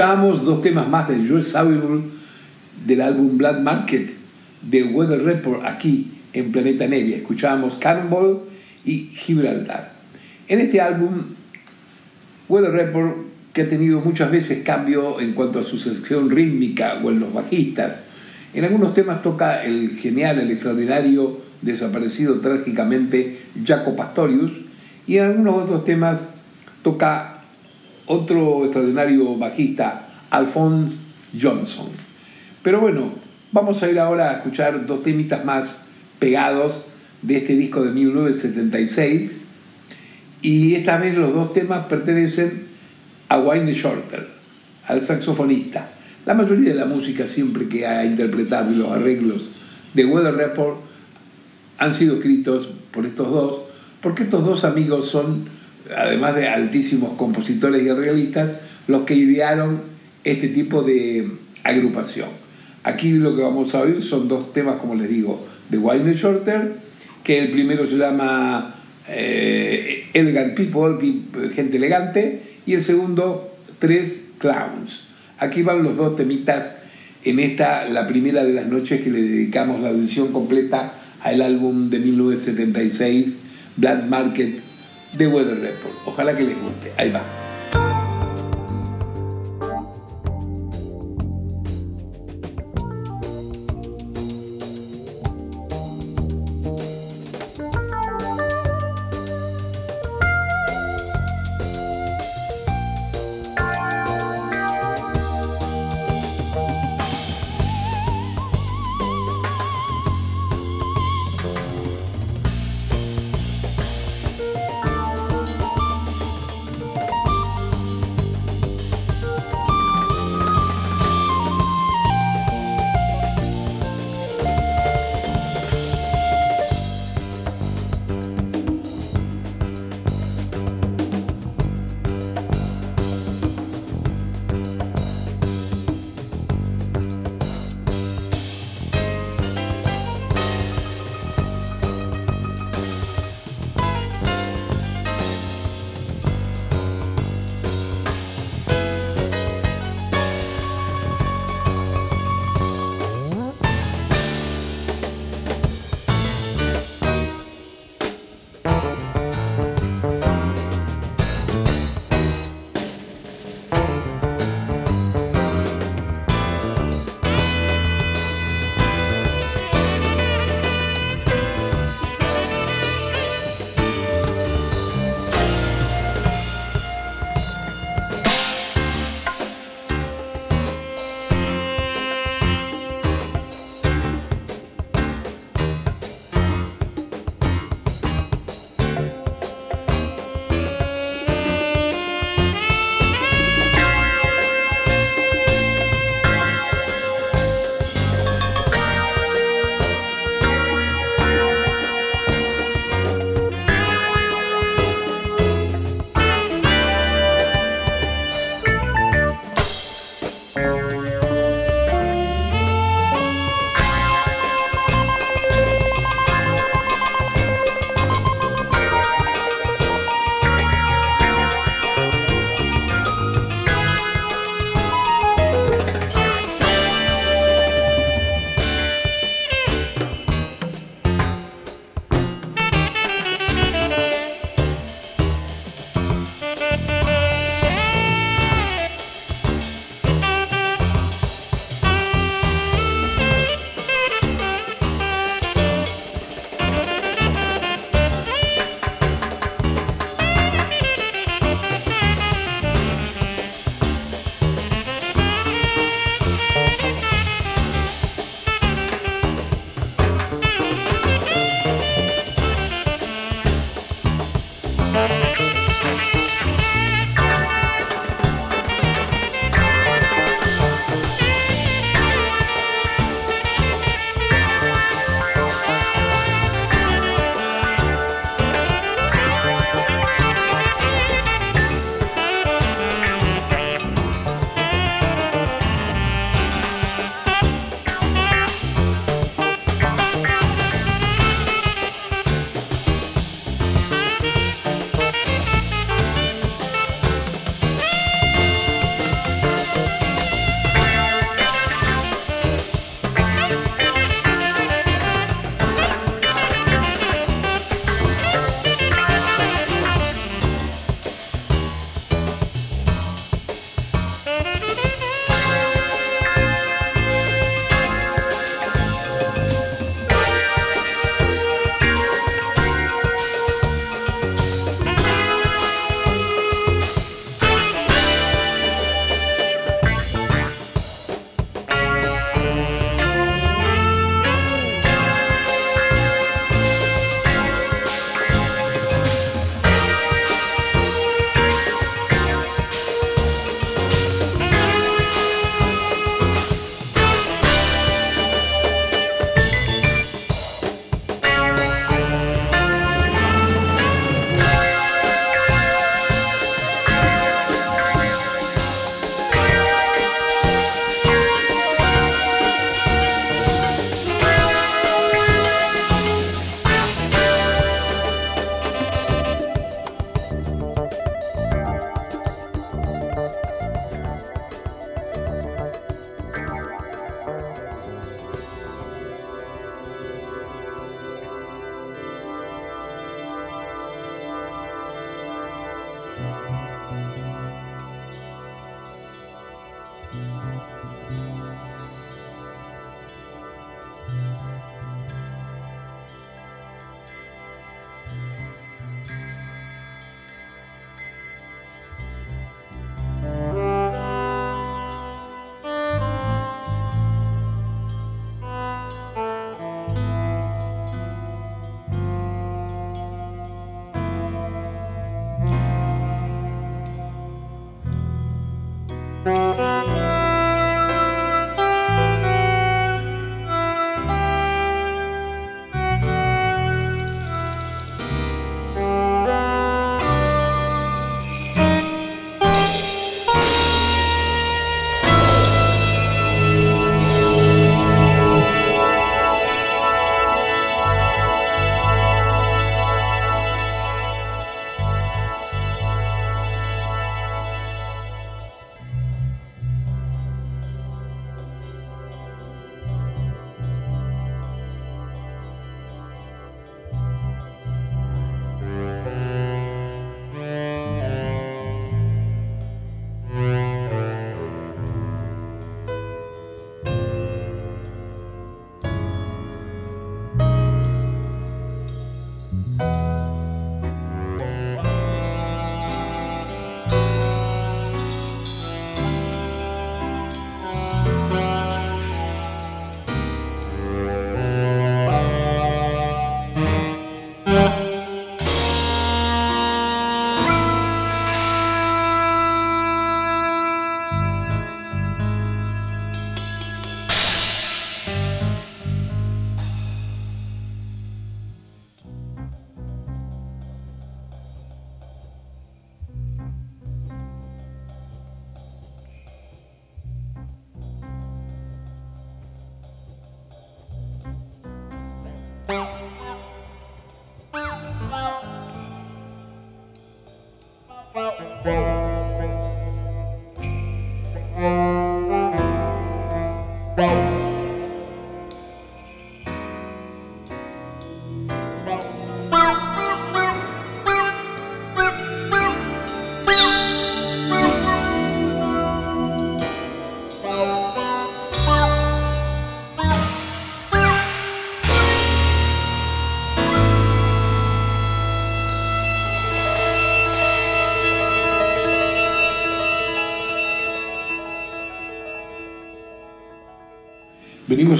Escuchábamos 0.00 0.46
dos 0.46 0.62
temas 0.62 0.88
más 0.88 1.06
de 1.08 1.28
Joe 1.28 1.42
Saville 1.42 2.04
del 2.86 3.02
álbum 3.02 3.36
Black 3.36 3.60
Market 3.60 4.08
de 4.62 4.84
Weather 4.84 5.22
Report 5.22 5.62
aquí 5.66 6.10
en 6.32 6.50
Planeta 6.50 6.86
Nevia. 6.86 7.18
Escuchábamos 7.18 7.74
Cannonball 7.74 8.40
y 8.86 9.10
Gibraltar. 9.14 9.92
En 10.48 10.60
este 10.60 10.80
álbum, 10.80 11.34
Weather 12.48 12.72
Report, 12.72 13.14
que 13.52 13.60
ha 13.60 13.68
tenido 13.68 14.00
muchas 14.00 14.30
veces 14.30 14.62
cambio 14.64 15.20
en 15.20 15.34
cuanto 15.34 15.60
a 15.60 15.64
su 15.64 15.78
sección 15.78 16.30
rítmica 16.30 16.98
o 17.04 17.10
en 17.10 17.20
los 17.20 17.34
bajistas, 17.34 17.96
en 18.54 18.64
algunos 18.64 18.94
temas 18.94 19.20
toca 19.20 19.62
el 19.66 19.98
genial, 19.98 20.38
el 20.38 20.50
extraordinario, 20.50 21.42
desaparecido 21.60 22.40
trágicamente 22.40 23.38
Jaco 23.66 23.94
Pastorius, 23.94 24.52
y 25.06 25.18
en 25.18 25.24
algunos 25.24 25.56
otros 25.56 25.84
temas 25.84 26.20
toca 26.82 27.39
otro 28.10 28.64
extraordinario 28.64 29.36
bajista, 29.36 30.08
Alphonse 30.30 30.96
Johnson. 31.40 31.86
Pero 32.62 32.80
bueno, 32.80 33.12
vamos 33.52 33.82
a 33.82 33.90
ir 33.90 34.00
ahora 34.00 34.30
a 34.30 34.32
escuchar 34.34 34.84
dos 34.86 35.04
temitas 35.04 35.44
más 35.44 35.68
pegados 36.18 36.82
de 37.22 37.36
este 37.36 37.54
disco 37.54 37.84
de 37.84 37.92
1976 37.92 39.44
y 40.42 40.74
esta 40.74 40.98
vez 40.98 41.16
los 41.16 41.32
dos 41.32 41.54
temas 41.54 41.86
pertenecen 41.86 42.64
a 43.28 43.38
Wayne 43.38 43.74
Shorter, 43.74 44.28
al 44.88 45.04
saxofonista. 45.04 45.90
La 46.26 46.34
mayoría 46.34 46.70
de 46.70 46.80
la 46.80 46.86
música 46.86 47.28
siempre 47.28 47.68
que 47.68 47.86
ha 47.86 48.04
interpretado 48.04 48.72
y 48.72 48.76
los 48.76 48.90
arreglos 48.90 49.50
de 49.94 50.04
Weather 50.04 50.34
Report 50.34 50.78
han 51.78 51.94
sido 51.94 52.16
escritos 52.16 52.70
por 52.90 53.06
estos 53.06 53.30
dos, 53.30 53.60
porque 54.02 54.24
estos 54.24 54.44
dos 54.44 54.64
amigos 54.64 55.08
son, 55.08 55.44
además 55.96 56.36
de 56.36 56.48
altísimos 56.48 57.14
compositores 57.14 57.84
y 57.84 57.88
arreglistas, 57.88 58.50
los 58.86 59.02
que 59.02 59.14
idearon 59.14 59.80
este 60.24 60.48
tipo 60.48 60.82
de 60.82 61.28
agrupación. 61.64 62.28
Aquí 62.82 63.12
lo 63.12 63.36
que 63.36 63.42
vamos 63.42 63.74
a 63.74 63.80
oír 63.80 64.02
son 64.02 64.28
dos 64.28 64.52
temas, 64.52 64.76
como 64.76 64.94
les 64.94 65.08
digo, 65.08 65.46
de 65.68 65.78
Wayne 65.78 66.14
Shorter, 66.14 66.74
que 67.22 67.38
el 67.38 67.50
primero 67.50 67.86
se 67.86 67.96
llama 67.96 68.74
eh, 69.08 70.06
Elegant 70.14 70.54
People, 70.54 70.96
gente 71.54 71.76
elegante, 71.76 72.42
y 72.66 72.74
el 72.74 72.82
segundo, 72.82 73.54
Tres 73.78 74.32
Clowns. 74.38 75.08
Aquí 75.38 75.62
van 75.62 75.82
los 75.82 75.96
dos 75.96 76.16
temitas 76.16 76.76
en 77.24 77.38
esta, 77.38 77.88
la 77.88 78.06
primera 78.06 78.44
de 78.44 78.52
las 78.52 78.66
noches 78.66 79.00
que 79.02 79.10
le 79.10 79.22
dedicamos 79.22 79.80
la 79.80 79.90
edición 79.90 80.32
completa 80.32 80.94
al 81.22 81.42
álbum 81.42 81.90
de 81.90 81.98
1976, 81.98 83.36
Black 83.76 84.06
Market 84.06 84.69
de 85.12 85.26
Weather 85.26 85.58
Report. 85.60 85.94
Ojalá 86.06 86.36
que 86.36 86.42
les 86.44 86.60
guste. 86.60 86.92
Ahí 86.96 87.10
va. 87.10 87.22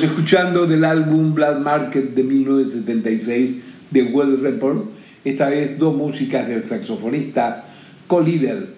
Venimos 0.01 0.19
escuchando 0.19 0.67
del 0.67 0.85
álbum 0.87 1.35
Black 1.35 1.59
Market 1.59 2.15
de 2.15 2.23
1976 2.23 3.57
de 3.91 4.03
Weather 4.05 4.41
Report, 4.41 4.87
esta 5.27 5.51
vez 5.51 5.79
dos 5.79 5.95
músicas 5.95 6.49
del 6.49 6.65
saxofonista 6.65 7.67
co-líder 8.07 8.69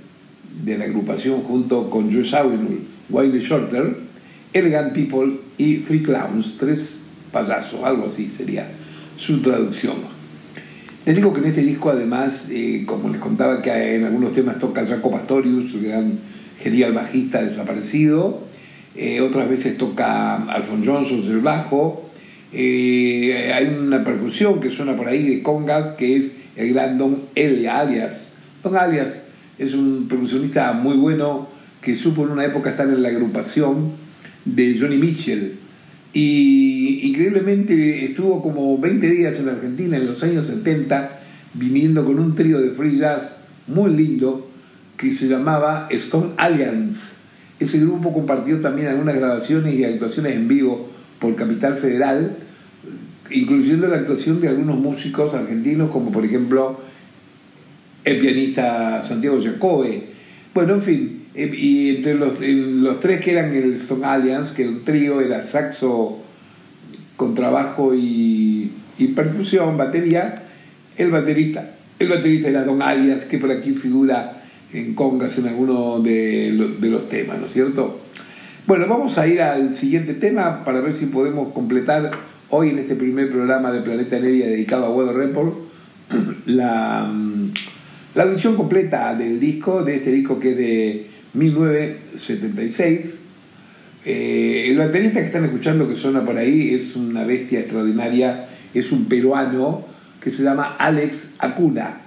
de 0.65 0.79
la 0.79 0.87
agrupación 0.87 1.43
junto 1.43 1.89
con 1.91 2.13
Joe 2.13 2.29
Zawinul, 2.29 2.81
Wiley 3.09 3.39
Shorter, 3.39 3.99
Elegant 4.53 4.95
People 4.95 5.39
y 5.59 5.77
Three 5.77 6.03
Clowns, 6.03 6.57
tres 6.59 7.03
payasos, 7.31 7.85
algo 7.85 8.11
así 8.13 8.29
sería 8.37 8.67
su 9.17 9.41
traducción. 9.43 9.99
Les 11.07 11.15
digo 11.15 11.33
que 11.33 11.39
en 11.39 11.47
este 11.47 11.63
disco 11.63 11.91
además, 11.91 12.47
eh, 12.51 12.83
como 12.85 13.11
les 13.11 13.21
contaba 13.21 13.63
que 13.63 13.95
en 13.95 14.07
algunos 14.07 14.33
temas 14.33 14.59
toca 14.59 14.85
Jaco 14.85 15.13
Pastorius, 15.13 15.73
el 15.73 15.85
gran 15.85 16.19
genial 16.61 16.95
bajista 16.95 17.43
desaparecido, 17.43 18.51
eh, 18.95 19.21
otras 19.21 19.49
veces 19.49 19.79
toca 19.79 20.37
Alfon 20.37 20.85
Johnson 20.85 21.27
del 21.27 21.41
bajo, 21.41 22.11
eh, 22.53 23.51
hay 23.55 23.67
una 23.67 24.05
percusión 24.05 24.61
que 24.61 24.71
suena 24.71 24.95
por 24.97 25.09
ahí 25.09 25.27
de 25.27 25.43
congas 25.43 25.97
que 25.97 26.17
es 26.17 26.33
el 26.57 26.75
gran 26.75 26.99
Don 26.99 27.23
L. 27.35 27.69
Alias. 27.69 28.33
Don 28.63 28.77
Alias 28.77 29.29
es 29.59 29.73
un 29.73 30.07
percusionista 30.09 30.73
muy 30.75 30.97
bueno 30.97 31.49
que 31.81 31.97
supo 31.97 32.25
en 32.25 32.33
una 32.33 32.45
época 32.45 32.71
estar 32.71 32.87
en 32.89 33.03
la 33.03 33.09
agrupación 33.09 33.93
de 34.45 34.77
Johnny 34.79 34.99
Mitchell 34.99 35.55
y 36.13 37.09
increíblemente 37.09 38.05
estuvo 38.05 38.43
como 38.43 38.77
20 38.77 39.09
días 39.09 39.39
en 39.39 39.49
Argentina 39.49 39.97
en 39.97 40.07
los 40.07 40.23
años 40.23 40.47
70 40.47 41.21
viniendo 41.55 42.05
con 42.05 42.19
un 42.19 42.35
trío 42.35 42.61
de 42.61 42.71
free 42.71 42.99
jazz 42.99 43.37
muy 43.67 43.95
lindo 43.95 44.51
que 44.99 45.15
se 45.15 45.27
llamaba 45.27 45.89
Stone 45.91 46.33
Alliance 46.37 47.22
ese 47.63 47.79
grupo 47.79 48.13
compartió 48.13 48.61
también 48.61 48.89
algunas 48.89 49.17
grabaciones 49.17 49.75
y 49.75 49.85
actuaciones 49.85 50.35
en 50.35 50.49
vivo 50.49 50.89
por 51.19 51.35
Capital 51.37 51.77
Federal, 51.77 52.37
incluyendo 53.31 53.89
la 53.89 53.97
actuación 53.97 54.41
de 54.41 54.49
algunos 54.49 54.79
músicos 54.79 55.35
argentinos, 55.35 55.91
como 55.91 56.11
por 56.11 56.25
ejemplo 56.25 56.81
el 58.05 58.19
pianista 58.19 59.05
Santiago 59.07 59.41
Jacobe. 59.43 60.09
Bueno, 60.55 60.75
en 60.75 60.83
fin, 60.83 61.23
eh, 61.35 61.51
y 61.55 61.97
entre 61.97 62.15
los, 62.15 62.41
los 62.41 63.01
tres 63.01 63.21
que 63.21 63.33
eran 63.33 63.55
el 63.55 63.75
Stone 63.75 64.05
Alliance, 64.05 64.55
que 64.55 64.65
el 64.65 64.83
trío 64.83 65.21
era 65.21 65.43
saxo, 65.43 66.19
contrabajo 67.17 67.95
y, 67.95 68.73
y 68.99 69.07
percusión, 69.09 69.77
batería, 69.77 70.43
el 70.99 71.11
baterista, 71.11 71.71
el 71.99 72.09
baterista 72.09 72.49
era 72.49 72.65
Don 72.65 72.83
Alias, 72.83 73.25
que 73.25 73.39
por 73.39 73.51
aquí 73.51 73.73
figura 73.73 74.42
en 74.73 74.95
congas 74.95 75.37
en 75.39 75.49
alguno 75.49 76.01
de, 76.01 76.53
los 76.53 77.09
temas, 77.09 77.39
¿no 77.39 77.47
es 77.47 77.53
cierto? 77.53 78.01
Bueno, 78.67 78.87
vamos 78.89 79.19
a 79.19 79.27
ir 79.27 79.43
al 79.43 79.75
siguiente 79.75 80.15
tema 80.15 80.65
para 80.65 80.81
ver 80.81 80.95
si 80.95 81.07
podemos 81.07 81.53
completar 81.53 82.13
hoy 82.51 82.71
en 82.71 82.79
este 82.79 82.95
primer 82.95 83.31
programa 83.31 83.73
de 83.73 83.81
Planeta 83.81 84.19
Nevia 84.21 84.47
dedicado 84.47 84.87
a 84.87 84.91
Weather 84.91 85.17
Report 85.17 85.55
la, 86.47 87.11
mm, 87.13 87.53
la 88.15 88.23
audición 88.25 88.57
completa 88.57 89.15
del 89.15 89.41
disco, 89.41 89.83
de 89.83 89.97
este 89.97 90.13
disco 90.13 90.39
que 90.39 90.51
es 90.51 90.57
de 90.57 91.07
1976. 91.35 93.21
Eh, 94.05 94.67
el 94.69 94.79
baterista 94.79 95.21
que 95.21 95.27
están 95.27 95.45
escuchando 95.45 95.89
que 95.89 95.97
suena 95.97 96.25
por 96.25 96.37
ahí 96.37 96.75
es 96.75 96.97
una 96.97 97.25
bestia 97.25 97.61
extraordinaria, 97.61 98.47
es 98.75 98.91
un 98.93 99.07
peruano 99.07 99.85
que 100.21 100.31
se 100.31 100.43
llama 100.43 100.77
Alex 100.79 101.37
Acuna. 101.39 102.02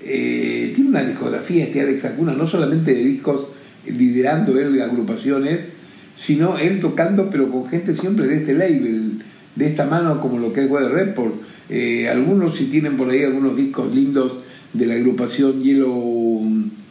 Eh, 0.00 0.72
tiene 0.74 0.90
una 0.90 1.02
discografía 1.02 1.64
este 1.64 1.80
Alex 1.80 2.04
Acuna, 2.04 2.32
no 2.32 2.46
solamente 2.46 2.94
de 2.94 3.04
discos 3.04 3.46
liderando 3.86 4.58
él 4.58 4.80
agrupaciones, 4.80 5.60
sino 6.16 6.58
él 6.58 6.80
tocando, 6.80 7.30
pero 7.30 7.50
con 7.50 7.66
gente 7.66 7.94
siempre 7.94 8.26
de 8.26 8.36
este 8.36 8.54
label, 8.54 9.22
de 9.54 9.66
esta 9.66 9.86
mano, 9.86 10.20
como 10.20 10.38
lo 10.38 10.52
que 10.52 10.64
es 10.64 10.70
Weather 10.70 10.92
Report. 10.92 11.34
Eh, 11.68 12.08
algunos 12.08 12.56
si 12.56 12.66
tienen 12.66 12.96
por 12.96 13.10
ahí 13.10 13.24
algunos 13.24 13.56
discos 13.56 13.94
lindos 13.94 14.38
de 14.72 14.86
la 14.86 14.94
agrupación 14.94 15.62
Yellow 15.62 16.42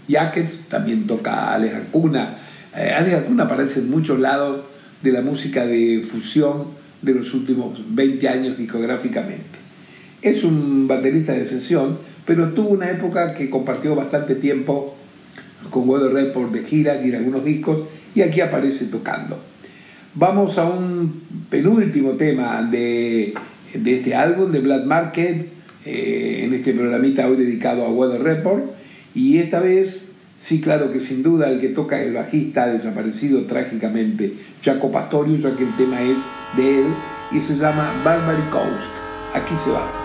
Jackets, 0.08 0.66
también 0.70 1.08
toca 1.08 1.54
Alex 1.54 1.76
Acuna. 1.76 2.36
Eh, 2.76 2.92
Alex 2.96 3.16
Acuna 3.16 3.44
aparece 3.44 3.80
en 3.80 3.90
muchos 3.90 4.20
lados 4.20 4.62
de 5.02 5.12
la 5.12 5.22
música 5.22 5.66
de 5.66 6.06
fusión 6.10 6.66
de 7.02 7.14
los 7.14 7.34
últimos 7.34 7.82
20 7.90 8.28
años 8.30 8.58
discográficamente. 8.58 9.44
Es 10.22 10.44
un 10.44 10.88
baterista 10.88 11.34
de 11.34 11.46
sesión, 11.48 11.98
pero 12.28 12.50
tuvo 12.50 12.72
una 12.72 12.92
época 12.92 13.34
que 13.34 13.50
compartió 13.50 13.96
bastante 13.96 14.36
tiempo 14.36 14.96
con 15.70 15.90
Weather 15.90 16.12
Report 16.12 16.52
de 16.52 16.64
giras 16.64 16.98
y 17.04 17.10
en 17.10 17.16
algunos 17.16 17.44
discos, 17.44 17.88
y 18.14 18.22
aquí 18.22 18.42
aparece 18.42 18.86
tocando. 18.86 19.40
Vamos 20.14 20.58
a 20.58 20.66
un 20.66 21.22
penúltimo 21.50 22.12
tema 22.12 22.62
de, 22.70 23.34
este 23.74 24.14
álbum, 24.14 24.52
de 24.52 24.60
Black 24.60 24.86
Market, 24.86 25.48
eh, 25.86 26.42
en 26.44 26.54
este 26.54 26.74
programita 26.74 27.28
hoy 27.28 27.38
dedicado 27.38 27.86
a 27.86 27.90
Weather 27.90 28.22
Report, 28.22 28.64
y 29.16 29.38
esta 29.38 29.62
vez, 29.62 30.10
sí, 30.38 30.60
claro 30.60 30.92
que 30.92 31.00
sin 31.00 31.24
duda 31.24 31.50
el 31.50 31.62
que 31.62 31.70
toca 31.70 32.02
el 32.04 32.14
bajista 32.14 32.68
desaparecido 32.68 33.44
trágicamente, 33.44 34.34
Jaco 34.62 34.92
Pastorius, 34.92 35.44
ya 35.44 35.56
que 35.56 35.64
el 35.64 35.78
tema 35.78 36.02
es 36.02 36.18
de 36.58 36.80
él, 36.82 36.88
y 37.32 37.40
se 37.40 37.56
llama 37.56 37.90
Barbary 38.04 38.50
Coast. 38.52 38.92
Aquí 39.34 39.54
se 39.64 39.72
va. 39.72 39.97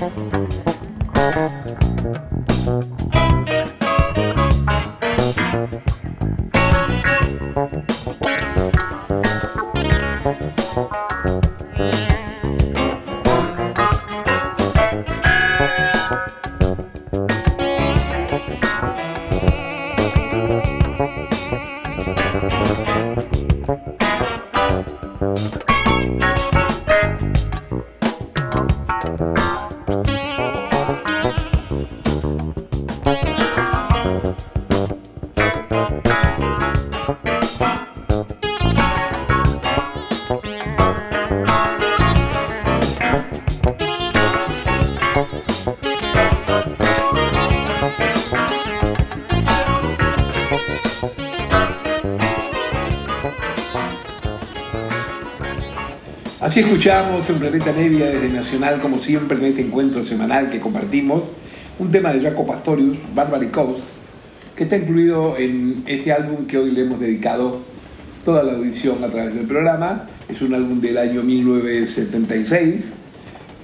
Música 0.00 0.47
Así 56.58 56.66
escuchamos 56.66 57.30
en 57.30 57.38
Planeta 57.38 57.72
Nevia 57.72 58.06
desde 58.06 58.30
Nacional, 58.30 58.80
como 58.80 58.98
siempre, 58.98 59.38
en 59.38 59.44
este 59.44 59.60
encuentro 59.60 60.04
semanal 60.04 60.50
que 60.50 60.58
compartimos, 60.58 61.22
un 61.78 61.92
tema 61.92 62.12
de 62.12 62.20
Jaco 62.20 62.44
Pastorius, 62.44 62.98
Barbary 63.14 63.46
Coast, 63.46 63.84
que 64.56 64.64
está 64.64 64.76
incluido 64.76 65.36
en 65.38 65.84
este 65.86 66.10
álbum 66.10 66.48
que 66.48 66.58
hoy 66.58 66.72
le 66.72 66.80
hemos 66.80 66.98
dedicado 66.98 67.60
toda 68.24 68.42
la 68.42 68.54
audición 68.54 69.04
a 69.04 69.06
través 69.06 69.36
del 69.36 69.46
programa. 69.46 70.06
Es 70.28 70.42
un 70.42 70.52
álbum 70.52 70.80
del 70.80 70.98
año 70.98 71.22
1976, 71.22 72.86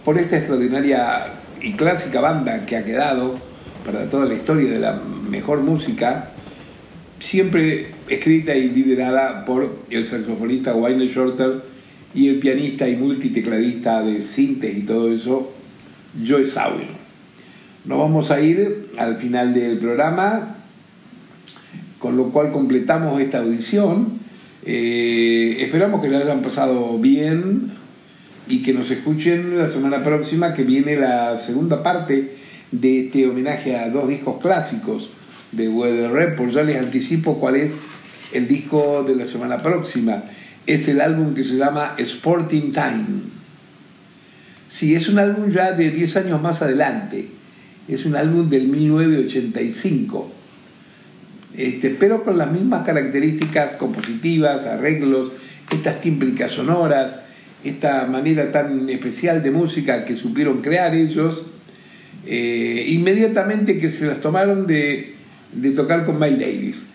por 0.05 0.17
esta 0.17 0.37
extraordinaria 0.37 1.33
y 1.61 1.73
clásica 1.73 2.21
banda 2.21 2.65
que 2.65 2.77
ha 2.77 2.85
quedado 2.85 3.35
para 3.85 4.09
toda 4.09 4.25
la 4.25 4.35
historia 4.35 4.71
de 4.71 4.79
la 4.79 5.03
mejor 5.29 5.63
música, 5.63 6.31
siempre 7.19 7.89
escrita 8.09 8.55
y 8.55 8.69
liderada 8.69 9.45
por 9.45 9.79
el 9.91 10.07
saxofonista 10.07 10.77
Wayne 10.77 11.07
Shorter 11.07 11.74
y 12.15 12.29
el 12.29 12.39
pianista 12.39 12.89
y 12.89 12.97
multitecladista 12.97 14.03
de 14.03 14.23
sintes 14.23 14.77
y 14.77 14.83
todo 14.83 15.13
eso, 15.13 15.53
Joe 16.27 16.47
Sauer. 16.47 16.87
Nos 17.85 17.99
vamos 17.99 18.31
a 18.31 18.41
ir 18.41 18.91
al 18.97 19.17
final 19.19 19.53
del 19.53 19.79
programa, 19.79 20.57
con 21.99 22.17
lo 22.17 22.31
cual 22.31 22.53
completamos 22.53 23.21
esta 23.21 23.39
audición. 23.39 24.21
Eh, 24.65 25.57
esperamos 25.61 26.01
que 26.01 26.09
la 26.09 26.19
hayan 26.19 26.41
pasado 26.41 26.99
bien 26.99 27.73
y 28.49 28.63
que 28.63 28.73
nos 28.73 28.91
escuchen 28.91 29.59
la 29.59 29.69
semana 29.69 30.05
próxima, 30.05 30.55
que 30.55 30.63
viene 30.63 30.97
la 30.97 31.37
segunda 31.37 31.83
parte 31.83 32.37
de 32.71 33.07
este 33.07 33.27
homenaje 33.27 33.77
a 33.77 33.91
dos 33.91 34.09
discos 34.09 34.41
clásicos 34.41 35.11
de 35.53 35.69
Weather 35.69 36.11
Report. 36.13 36.53
Ya 36.53 36.63
les 36.63 36.79
anticipo 36.79 37.39
cuál 37.41 37.57
es 37.57 37.73
el 38.33 38.47
disco 38.47 39.03
de 39.03 39.17
la 39.17 39.27
semana 39.27 39.63
próxima 39.63 40.25
es 40.67 40.89
el 40.89 41.01
álbum 41.01 41.35
que 41.35 41.45
se 41.45 41.57
llama 41.57 41.95
Sporting 41.99 42.73
Time. 42.73 43.35
Sí, 44.69 44.95
es 44.95 45.09
un 45.09 45.19
álbum 45.19 45.49
ya 45.51 45.73
de 45.73 45.91
10 45.91 46.17
años 46.17 46.43
más 46.43 46.63
adelante. 46.63 47.29
Es 47.87 48.07
un 48.07 48.17
álbum 48.17 48.49
del 48.49 48.69
1985. 48.69 50.33
Este, 51.57 51.91
pero 51.91 52.25
con 52.25 52.39
las 52.39 52.51
mismas 52.51 52.85
características 52.85 53.75
compositivas, 53.75 54.67
arreglos, 54.67 55.33
estas 55.71 56.01
tímbricas 56.01 56.53
sonoras, 56.53 57.17
esta 57.63 58.07
manera 58.07 58.51
tan 58.51 58.89
especial 58.91 59.43
de 59.43 59.51
música 59.51 60.05
que 60.05 60.17
supieron 60.17 60.61
crear 60.61 60.95
ellos, 60.95 61.45
eh, 62.27 62.87
inmediatamente 62.89 63.79
que 63.79 63.91
se 63.91 64.07
las 64.07 64.21
tomaron 64.21 64.67
de, 64.67 65.15
de 65.53 65.71
tocar 65.71 66.05
con 66.05 66.19
Miles 66.19 66.41
Davis. 66.41 66.87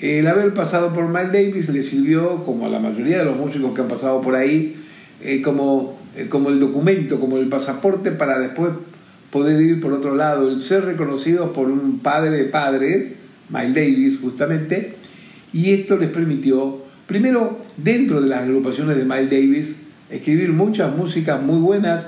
El 0.00 0.26
haber 0.26 0.52
pasado 0.52 0.92
por 0.92 1.08
Miles 1.08 1.32
Davis 1.32 1.68
le 1.70 1.82
sirvió, 1.82 2.44
como 2.44 2.66
a 2.66 2.68
la 2.68 2.78
mayoría 2.80 3.18
de 3.18 3.24
los 3.24 3.36
músicos 3.36 3.74
que 3.74 3.80
han 3.80 3.88
pasado 3.88 4.20
por 4.20 4.34
ahí, 4.34 4.76
eh, 5.22 5.40
como, 5.40 5.98
eh, 6.16 6.26
como 6.28 6.50
el 6.50 6.60
documento, 6.60 7.18
como 7.18 7.38
el 7.38 7.48
pasaporte 7.48 8.10
para 8.12 8.38
después 8.38 8.72
poder 9.30 9.60
ir 9.60 9.80
por 9.80 9.94
otro 9.94 10.14
lado, 10.14 10.50
el 10.50 10.60
ser 10.60 10.84
reconocidos 10.84 11.50
por 11.50 11.70
un 11.70 12.00
padre 12.00 12.30
de 12.30 12.44
padres, 12.44 13.12
Miles 13.48 13.74
Davis 13.74 14.18
justamente, 14.20 14.94
y 15.54 15.70
esto 15.70 15.96
les 15.96 16.10
permitió, 16.10 16.82
primero, 17.06 17.58
dentro 17.78 18.20
de 18.20 18.28
las 18.28 18.42
agrupaciones 18.42 18.98
de 18.98 19.04
Miles 19.04 19.30
Davis, 19.30 19.76
escribir 20.10 20.52
muchas 20.52 20.94
músicas 20.94 21.42
muy 21.42 21.58
buenas 21.58 22.04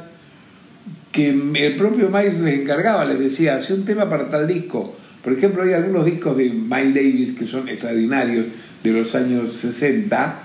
que 1.11 1.31
el 1.31 1.77
propio 1.77 2.11
Miles 2.11 2.39
les 2.41 2.61
encargaba, 2.61 3.07
les 3.07 3.19
decía, 3.19 3.57
hace 3.57 3.73
un 3.73 3.87
tema 3.87 4.11
para 4.11 4.29
tal 4.29 4.47
disco, 4.47 4.95
por 5.29 5.37
ejemplo, 5.37 5.63
hay 5.63 5.75
algunos 5.75 6.07
discos 6.07 6.39
de 6.39 6.49
Miles 6.49 6.95
Davis 6.95 7.33
que 7.33 7.47
son 7.47 7.69
extraordinarios 7.69 8.47
de 8.83 8.93
los 8.93 9.15
años 9.15 9.53
60, 9.53 10.41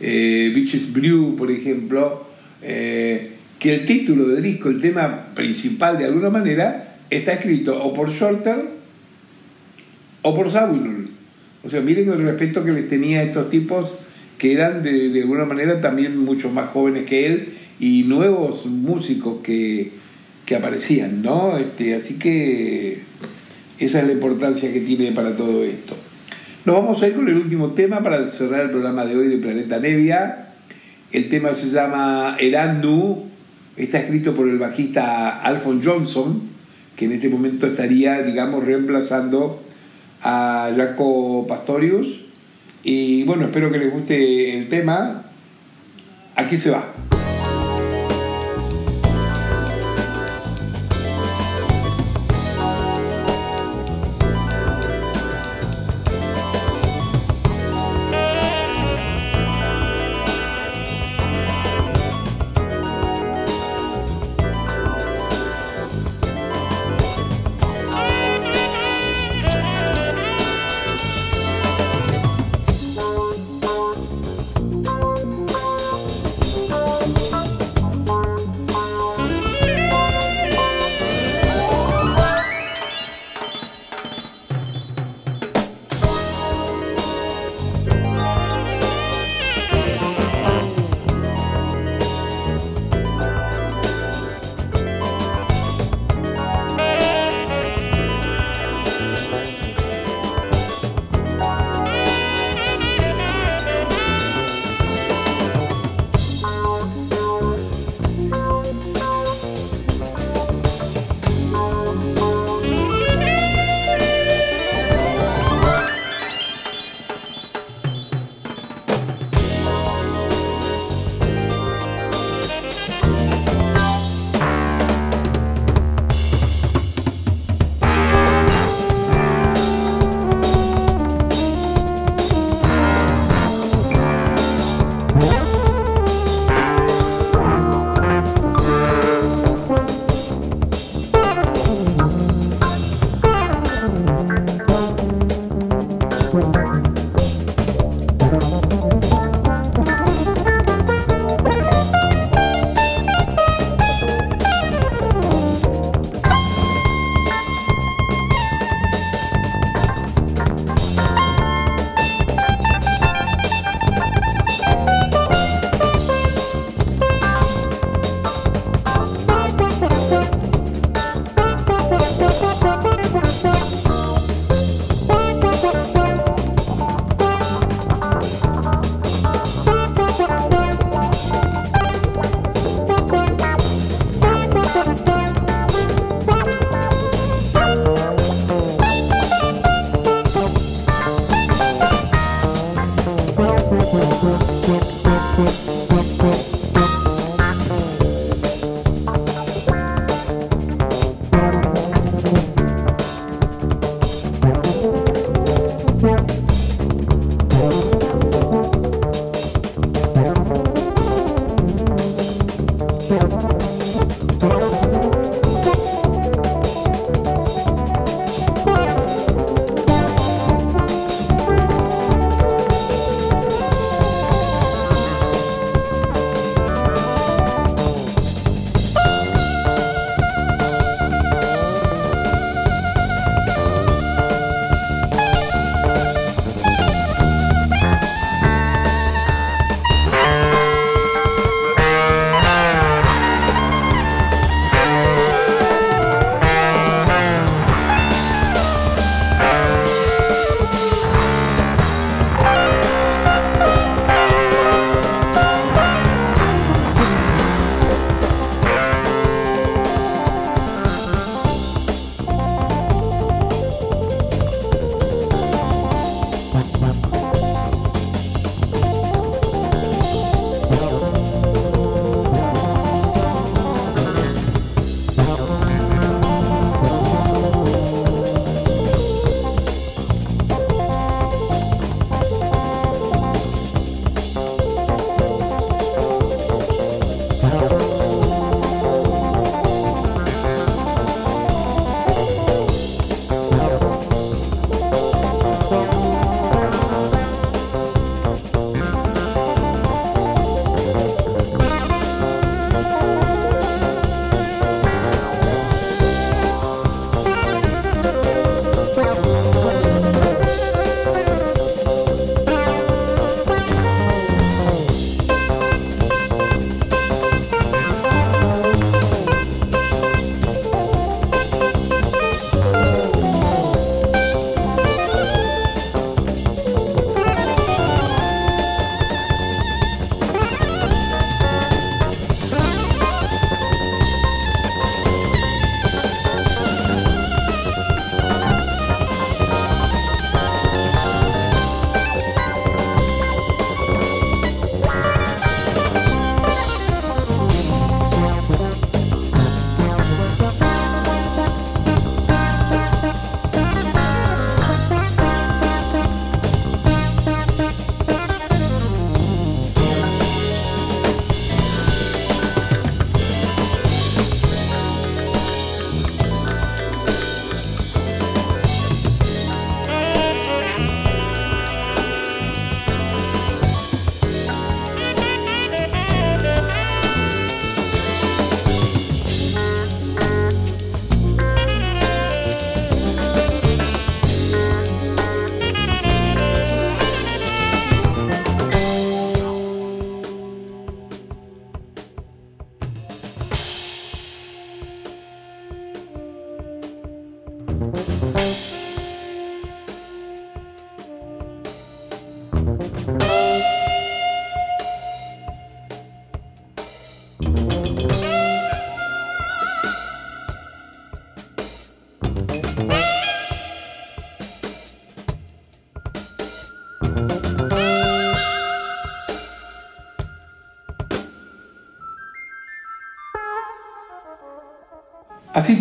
eh, 0.00 0.50
Beaches 0.52 0.92
Brew, 0.92 1.36
por 1.36 1.52
ejemplo, 1.52 2.26
eh, 2.60 3.30
que 3.60 3.76
el 3.76 3.86
título 3.86 4.26
del 4.26 4.42
disco, 4.42 4.70
el 4.70 4.80
tema 4.80 5.26
principal 5.36 5.98
de 5.98 6.06
alguna 6.06 6.30
manera, 6.30 6.96
está 7.10 7.34
escrito 7.34 7.80
o 7.80 7.94
por 7.94 8.10
Shorter 8.10 8.70
o 10.22 10.34
por 10.34 10.50
Sawinul. 10.50 11.10
O 11.62 11.70
sea, 11.70 11.80
miren 11.80 12.08
el 12.08 12.24
respeto 12.24 12.64
que 12.64 12.72
les 12.72 12.88
tenía 12.88 13.20
a 13.20 13.22
estos 13.22 13.50
tipos 13.50 13.88
que 14.36 14.52
eran 14.52 14.82
de, 14.82 15.10
de, 15.10 15.22
alguna 15.22 15.44
manera 15.44 15.80
también 15.80 16.18
mucho 16.18 16.50
más 16.50 16.70
jóvenes 16.70 17.04
que 17.04 17.26
él 17.26 17.50
y 17.78 18.02
nuevos 18.02 18.66
músicos 18.66 19.42
que, 19.44 19.92
que 20.44 20.56
aparecían, 20.56 21.22
¿no? 21.22 21.56
Este, 21.56 21.94
así 21.94 22.14
que 22.14 22.98
esa 23.78 24.00
es 24.00 24.06
la 24.06 24.12
importancia 24.12 24.72
que 24.72 24.80
tiene 24.80 25.12
para 25.12 25.36
todo 25.36 25.64
esto. 25.64 25.96
Nos 26.64 26.76
vamos 26.76 27.02
a 27.02 27.08
ir 27.08 27.14
con 27.14 27.28
el 27.28 27.36
último 27.36 27.72
tema 27.72 28.02
para 28.02 28.30
cerrar 28.30 28.62
el 28.62 28.70
programa 28.70 29.04
de 29.04 29.16
hoy 29.16 29.28
de 29.28 29.36
Planeta 29.38 29.78
Nevia. 29.78 30.48
El 31.12 31.28
tema 31.28 31.54
se 31.54 31.70
llama 31.70 32.36
Erandu, 32.40 33.24
está 33.76 33.98
escrito 34.00 34.34
por 34.34 34.48
el 34.48 34.58
bajista 34.58 35.40
Alphon 35.40 35.82
Johnson, 35.84 36.42
que 36.96 37.04
en 37.04 37.12
este 37.12 37.28
momento 37.28 37.66
estaría, 37.66 38.22
digamos, 38.22 38.64
reemplazando 38.64 39.62
a 40.22 40.72
Jaco 40.76 41.46
Pastorius. 41.46 42.08
Y 42.82 43.24
bueno, 43.24 43.44
espero 43.44 43.70
que 43.70 43.78
les 43.78 43.92
guste 43.92 44.58
el 44.58 44.68
tema. 44.68 45.22
Aquí 46.36 46.56
se 46.56 46.70
va. 46.70 47.13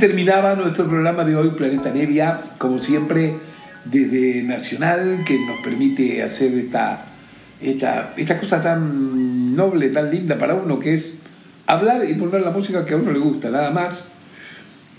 Terminaba 0.07 0.53
nuestro 0.55 0.85
programa 0.85 1.23
de 1.23 1.33
hoy, 1.33 1.51
Planeta 1.51 1.89
Nevia, 1.89 2.41
como 2.57 2.79
siempre, 2.79 3.35
desde 3.85 4.43
Nacional, 4.43 5.23
que 5.25 5.39
nos 5.39 5.61
permite 5.63 6.21
hacer 6.21 6.53
esta, 6.55 7.05
esta, 7.61 8.13
esta 8.17 8.37
cosa 8.37 8.61
tan 8.61 9.55
noble, 9.55 9.87
tan 9.91 10.11
linda 10.11 10.37
para 10.37 10.55
uno, 10.55 10.77
que 10.77 10.95
es 10.95 11.13
hablar 11.67 12.03
y 12.03 12.15
poner 12.15 12.41
la 12.41 12.51
música 12.51 12.83
que 12.83 12.95
a 12.95 12.97
uno 12.97 13.13
le 13.13 13.19
gusta, 13.19 13.49
nada 13.49 13.71
más. 13.71 14.03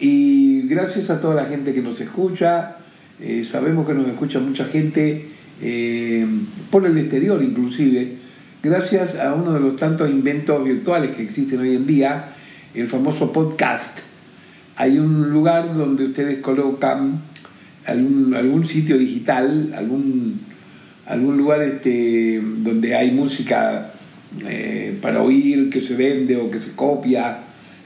Y 0.01 0.63
gracias 0.69 1.11
a 1.11 1.21
toda 1.21 1.35
la 1.35 1.45
gente 1.45 1.75
que 1.75 1.83
nos 1.83 2.01
escucha, 2.01 2.79
eh, 3.21 3.45
sabemos 3.45 3.87
que 3.87 3.93
nos 3.93 4.09
escucha 4.09 4.41
mucha 4.41 4.65
gente 4.65 5.27
eh, 5.61 6.27
por 6.71 6.87
el 6.87 6.97
exterior 6.97 7.43
inclusive, 7.43 8.15
gracias 8.63 9.17
a 9.17 9.35
uno 9.35 9.53
de 9.53 9.61
los 9.61 9.77
tantos 9.77 10.09
inventos 10.09 10.65
virtuales 10.65 11.15
que 11.15 11.23
existen 11.23 11.61
hoy 11.61 11.77
en 11.77 11.87
día, 11.87 12.31
el 12.75 12.89
famoso 12.89 13.31
podcast 13.35 14.14
hay 14.77 14.99
un 14.99 15.31
lugar 15.31 15.75
donde 15.75 16.07
ustedes 16.07 16.39
colocan 16.39 17.21
algún, 17.87 18.67
sitio 18.67 18.99
digital, 18.99 19.73
algún, 19.77 20.41
algún 21.07 21.37
lugar 21.37 21.63
este, 21.63 22.41
donde 22.43 22.95
hay 22.95 23.11
música 23.11 23.93
eh, 24.47 24.99
para 25.01 25.23
oír 25.23 25.71
que 25.71 25.81
se 25.81 25.95
vende 25.95 26.37
o 26.37 26.51
que 26.51 26.59
se 26.59 26.73
copia, 26.73 27.39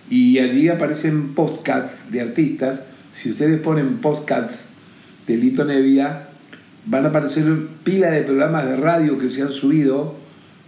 y 0.08 0.38
allí 0.38 0.68
aparecen 0.68 1.34
podcasts 1.34 2.10
de 2.10 2.22
artistas. 2.22 2.80
Si 3.12 3.30
ustedes 3.30 3.60
ponen 3.60 3.98
podcasts 3.98 4.70
de 5.26 5.36
Lito 5.36 5.64
Nevia, 5.64 6.28
van 6.86 7.04
a 7.04 7.08
aparecer 7.08 7.44
pila 7.84 8.10
de 8.10 8.22
programas 8.22 8.64
de 8.64 8.76
radio 8.76 9.18
que 9.18 9.28
se 9.28 9.42
han 9.42 9.50
subido, 9.50 10.16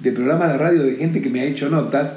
de 0.00 0.12
programas 0.12 0.52
de 0.52 0.58
radio 0.58 0.82
de 0.82 0.96
gente 0.96 1.22
que 1.22 1.30
me 1.30 1.40
ha 1.40 1.44
hecho 1.44 1.70
notas, 1.70 2.14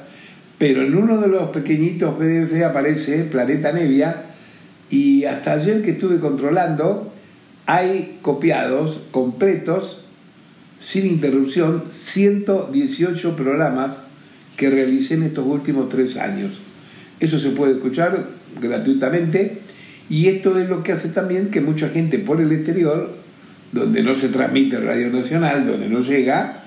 pero 0.63 0.81
en 0.81 0.95
uno 0.95 1.19
de 1.19 1.27
los 1.27 1.49
pequeñitos 1.49 2.15
PDF 2.15 2.63
aparece 2.63 3.25
Planeta 3.25 3.73
Nevia 3.73 4.27
y 4.89 5.25
hasta 5.25 5.51
ayer 5.51 5.81
que 5.81 5.91
estuve 5.91 6.21
controlando 6.21 7.11
hay 7.65 8.19
copiados 8.21 9.01
completos 9.11 10.05
sin 10.79 11.05
interrupción 11.05 11.83
118 11.91 13.35
programas 13.35 13.97
que 14.55 14.69
realicé 14.69 15.15
en 15.15 15.23
estos 15.23 15.45
últimos 15.45 15.89
tres 15.89 16.15
años. 16.15 16.53
Eso 17.19 17.39
se 17.39 17.49
puede 17.49 17.73
escuchar 17.73 18.25
gratuitamente 18.61 19.57
y 20.09 20.27
esto 20.29 20.57
es 20.57 20.69
lo 20.69 20.81
que 20.81 20.93
hace 20.93 21.09
también 21.09 21.49
que 21.49 21.59
mucha 21.59 21.89
gente 21.89 22.19
por 22.19 22.39
el 22.39 22.53
exterior, 22.53 23.13
donde 23.73 24.01
no 24.01 24.15
se 24.15 24.29
transmite 24.29 24.79
Radio 24.79 25.09
Nacional, 25.09 25.67
donde 25.67 25.89
no 25.89 25.99
llega, 25.99 26.63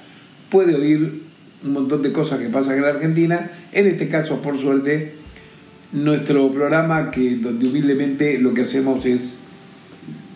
puede 0.50 0.74
oír 0.74 1.25
un 1.64 1.72
montón 1.72 2.02
de 2.02 2.12
cosas 2.12 2.38
que 2.38 2.48
pasan 2.48 2.76
en 2.76 2.82
la 2.82 2.88
Argentina. 2.88 3.50
En 3.72 3.86
este 3.86 4.08
caso, 4.08 4.40
por 4.42 4.58
suerte, 4.58 5.14
nuestro 5.92 6.50
programa, 6.50 7.10
que 7.10 7.36
donde 7.36 7.68
humildemente 7.68 8.38
lo 8.38 8.54
que 8.54 8.62
hacemos 8.62 9.04
es, 9.06 9.36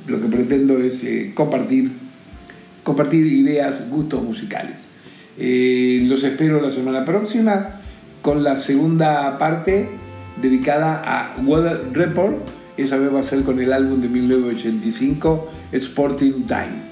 lo 0.06 0.20
que 0.20 0.28
pretendo 0.28 0.78
es 0.78 1.04
eh, 1.04 1.32
compartir, 1.34 1.90
compartir 2.82 3.26
ideas, 3.26 3.88
gustos 3.88 4.22
musicales. 4.22 4.76
Eh, 5.38 6.04
los 6.06 6.22
espero 6.24 6.60
la 6.60 6.70
semana 6.70 7.04
próxima 7.04 7.80
con 8.22 8.42
la 8.42 8.56
segunda 8.56 9.38
parte 9.38 9.88
dedicada 10.40 11.02
a 11.04 11.40
Weather 11.40 11.90
Report. 11.92 12.36
Esa 12.76 12.96
vez 12.96 13.12
va 13.12 13.20
a 13.20 13.24
ser 13.24 13.42
con 13.42 13.60
el 13.60 13.72
álbum 13.72 14.00
de 14.00 14.08
1985, 14.08 15.50
Sporting 15.72 16.46
Time. 16.46 16.89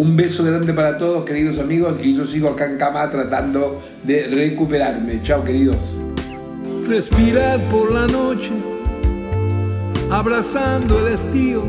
Un 0.00 0.16
beso 0.16 0.42
grande 0.42 0.72
para 0.72 0.96
todos, 0.96 1.26
queridos 1.26 1.58
amigos, 1.58 2.02
y 2.02 2.16
yo 2.16 2.24
sigo 2.24 2.48
acá 2.48 2.64
en 2.64 2.78
cama 2.78 3.10
tratando 3.10 3.82
de 4.02 4.28
recuperarme. 4.28 5.20
Chao, 5.22 5.44
queridos. 5.44 5.76
Respirar 6.88 7.60
por 7.64 7.92
la 7.92 8.06
noche, 8.06 8.50
abrazando 10.10 11.06
el 11.06 11.12
estío, 11.12 11.64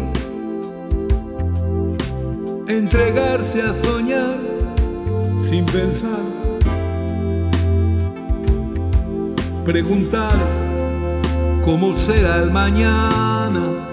entregarse 2.69 3.63
a 3.63 3.73
soñar 3.73 4.37
sin 5.37 5.65
pensar, 5.65 6.21
preguntar 9.65 10.35
cómo 11.65 11.97
será 11.97 12.41
el 12.43 12.49
mañana, 12.49 13.89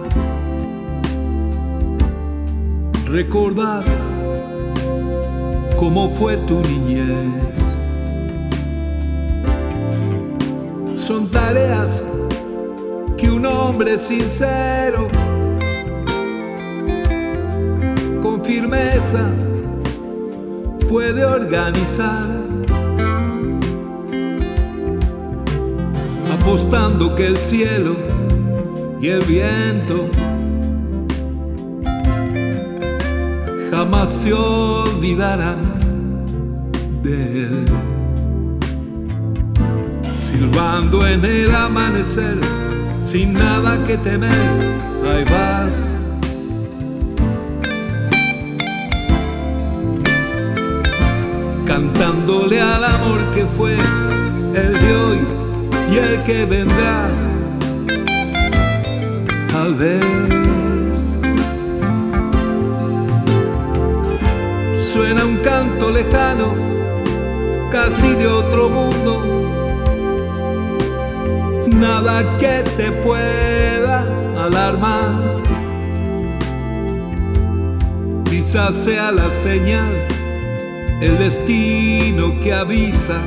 recordar 3.11 4.07
cómo 5.78 6.10
fue 6.10 6.36
tu 6.38 6.60
niñez. 6.60 7.28
Son 10.98 11.30
tareas 11.30 12.06
que 13.16 13.30
un 13.30 13.46
hombre 13.46 13.98
sincero, 13.98 15.08
con 18.20 18.44
firmeza, 18.44 19.30
puede 20.88 21.24
organizar. 21.24 22.26
Apostando 26.40 27.14
que 27.14 27.26
el 27.26 27.36
cielo 27.36 27.96
y 29.00 29.08
el 29.08 29.24
viento 29.24 30.10
jamás 33.78 34.10
se 34.10 34.32
olvidarán 34.32 35.60
de 37.00 37.44
él. 37.44 37.64
Silbando 40.02 41.06
en 41.06 41.24
el 41.24 41.54
amanecer, 41.54 42.38
sin 43.02 43.34
nada 43.34 43.78
que 43.86 43.96
temer, 43.98 44.32
ahí 45.08 45.24
vas. 45.32 45.86
Cantándole 51.64 52.60
al 52.60 52.82
amor 52.82 53.20
que 53.32 53.46
fue 53.56 53.74
el 54.54 54.72
de 54.72 54.96
hoy 55.02 55.20
y 55.92 55.98
el 55.98 56.22
que 56.24 56.44
vendrá. 56.46 57.10
Tal 59.52 59.74
vez 59.74 60.27
lejano, 65.91 66.55
casi 67.70 68.14
de 68.14 68.26
otro 68.26 68.68
mundo. 68.68 69.12
Nada 71.68 72.39
que 72.39 72.62
te 72.76 72.91
pueda 72.93 74.05
alarmar. 74.36 75.43
Quizás 78.24 78.74
sea 78.74 79.11
la 79.12 79.30
señal, 79.30 79.93
el 81.01 81.18
destino 81.18 82.39
que 82.41 82.53
avisa 82.53 83.20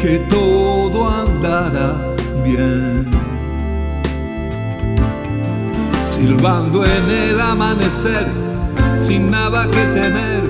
que 0.00 0.18
todo 0.30 1.08
andará 1.08 2.14
bien 2.44 3.08
silbando 6.16 6.84
en 6.84 7.10
el 7.10 7.40
amanecer, 7.40 8.26
sin 8.98 9.30
nada 9.30 9.66
que 9.66 9.84
temer, 9.94 10.45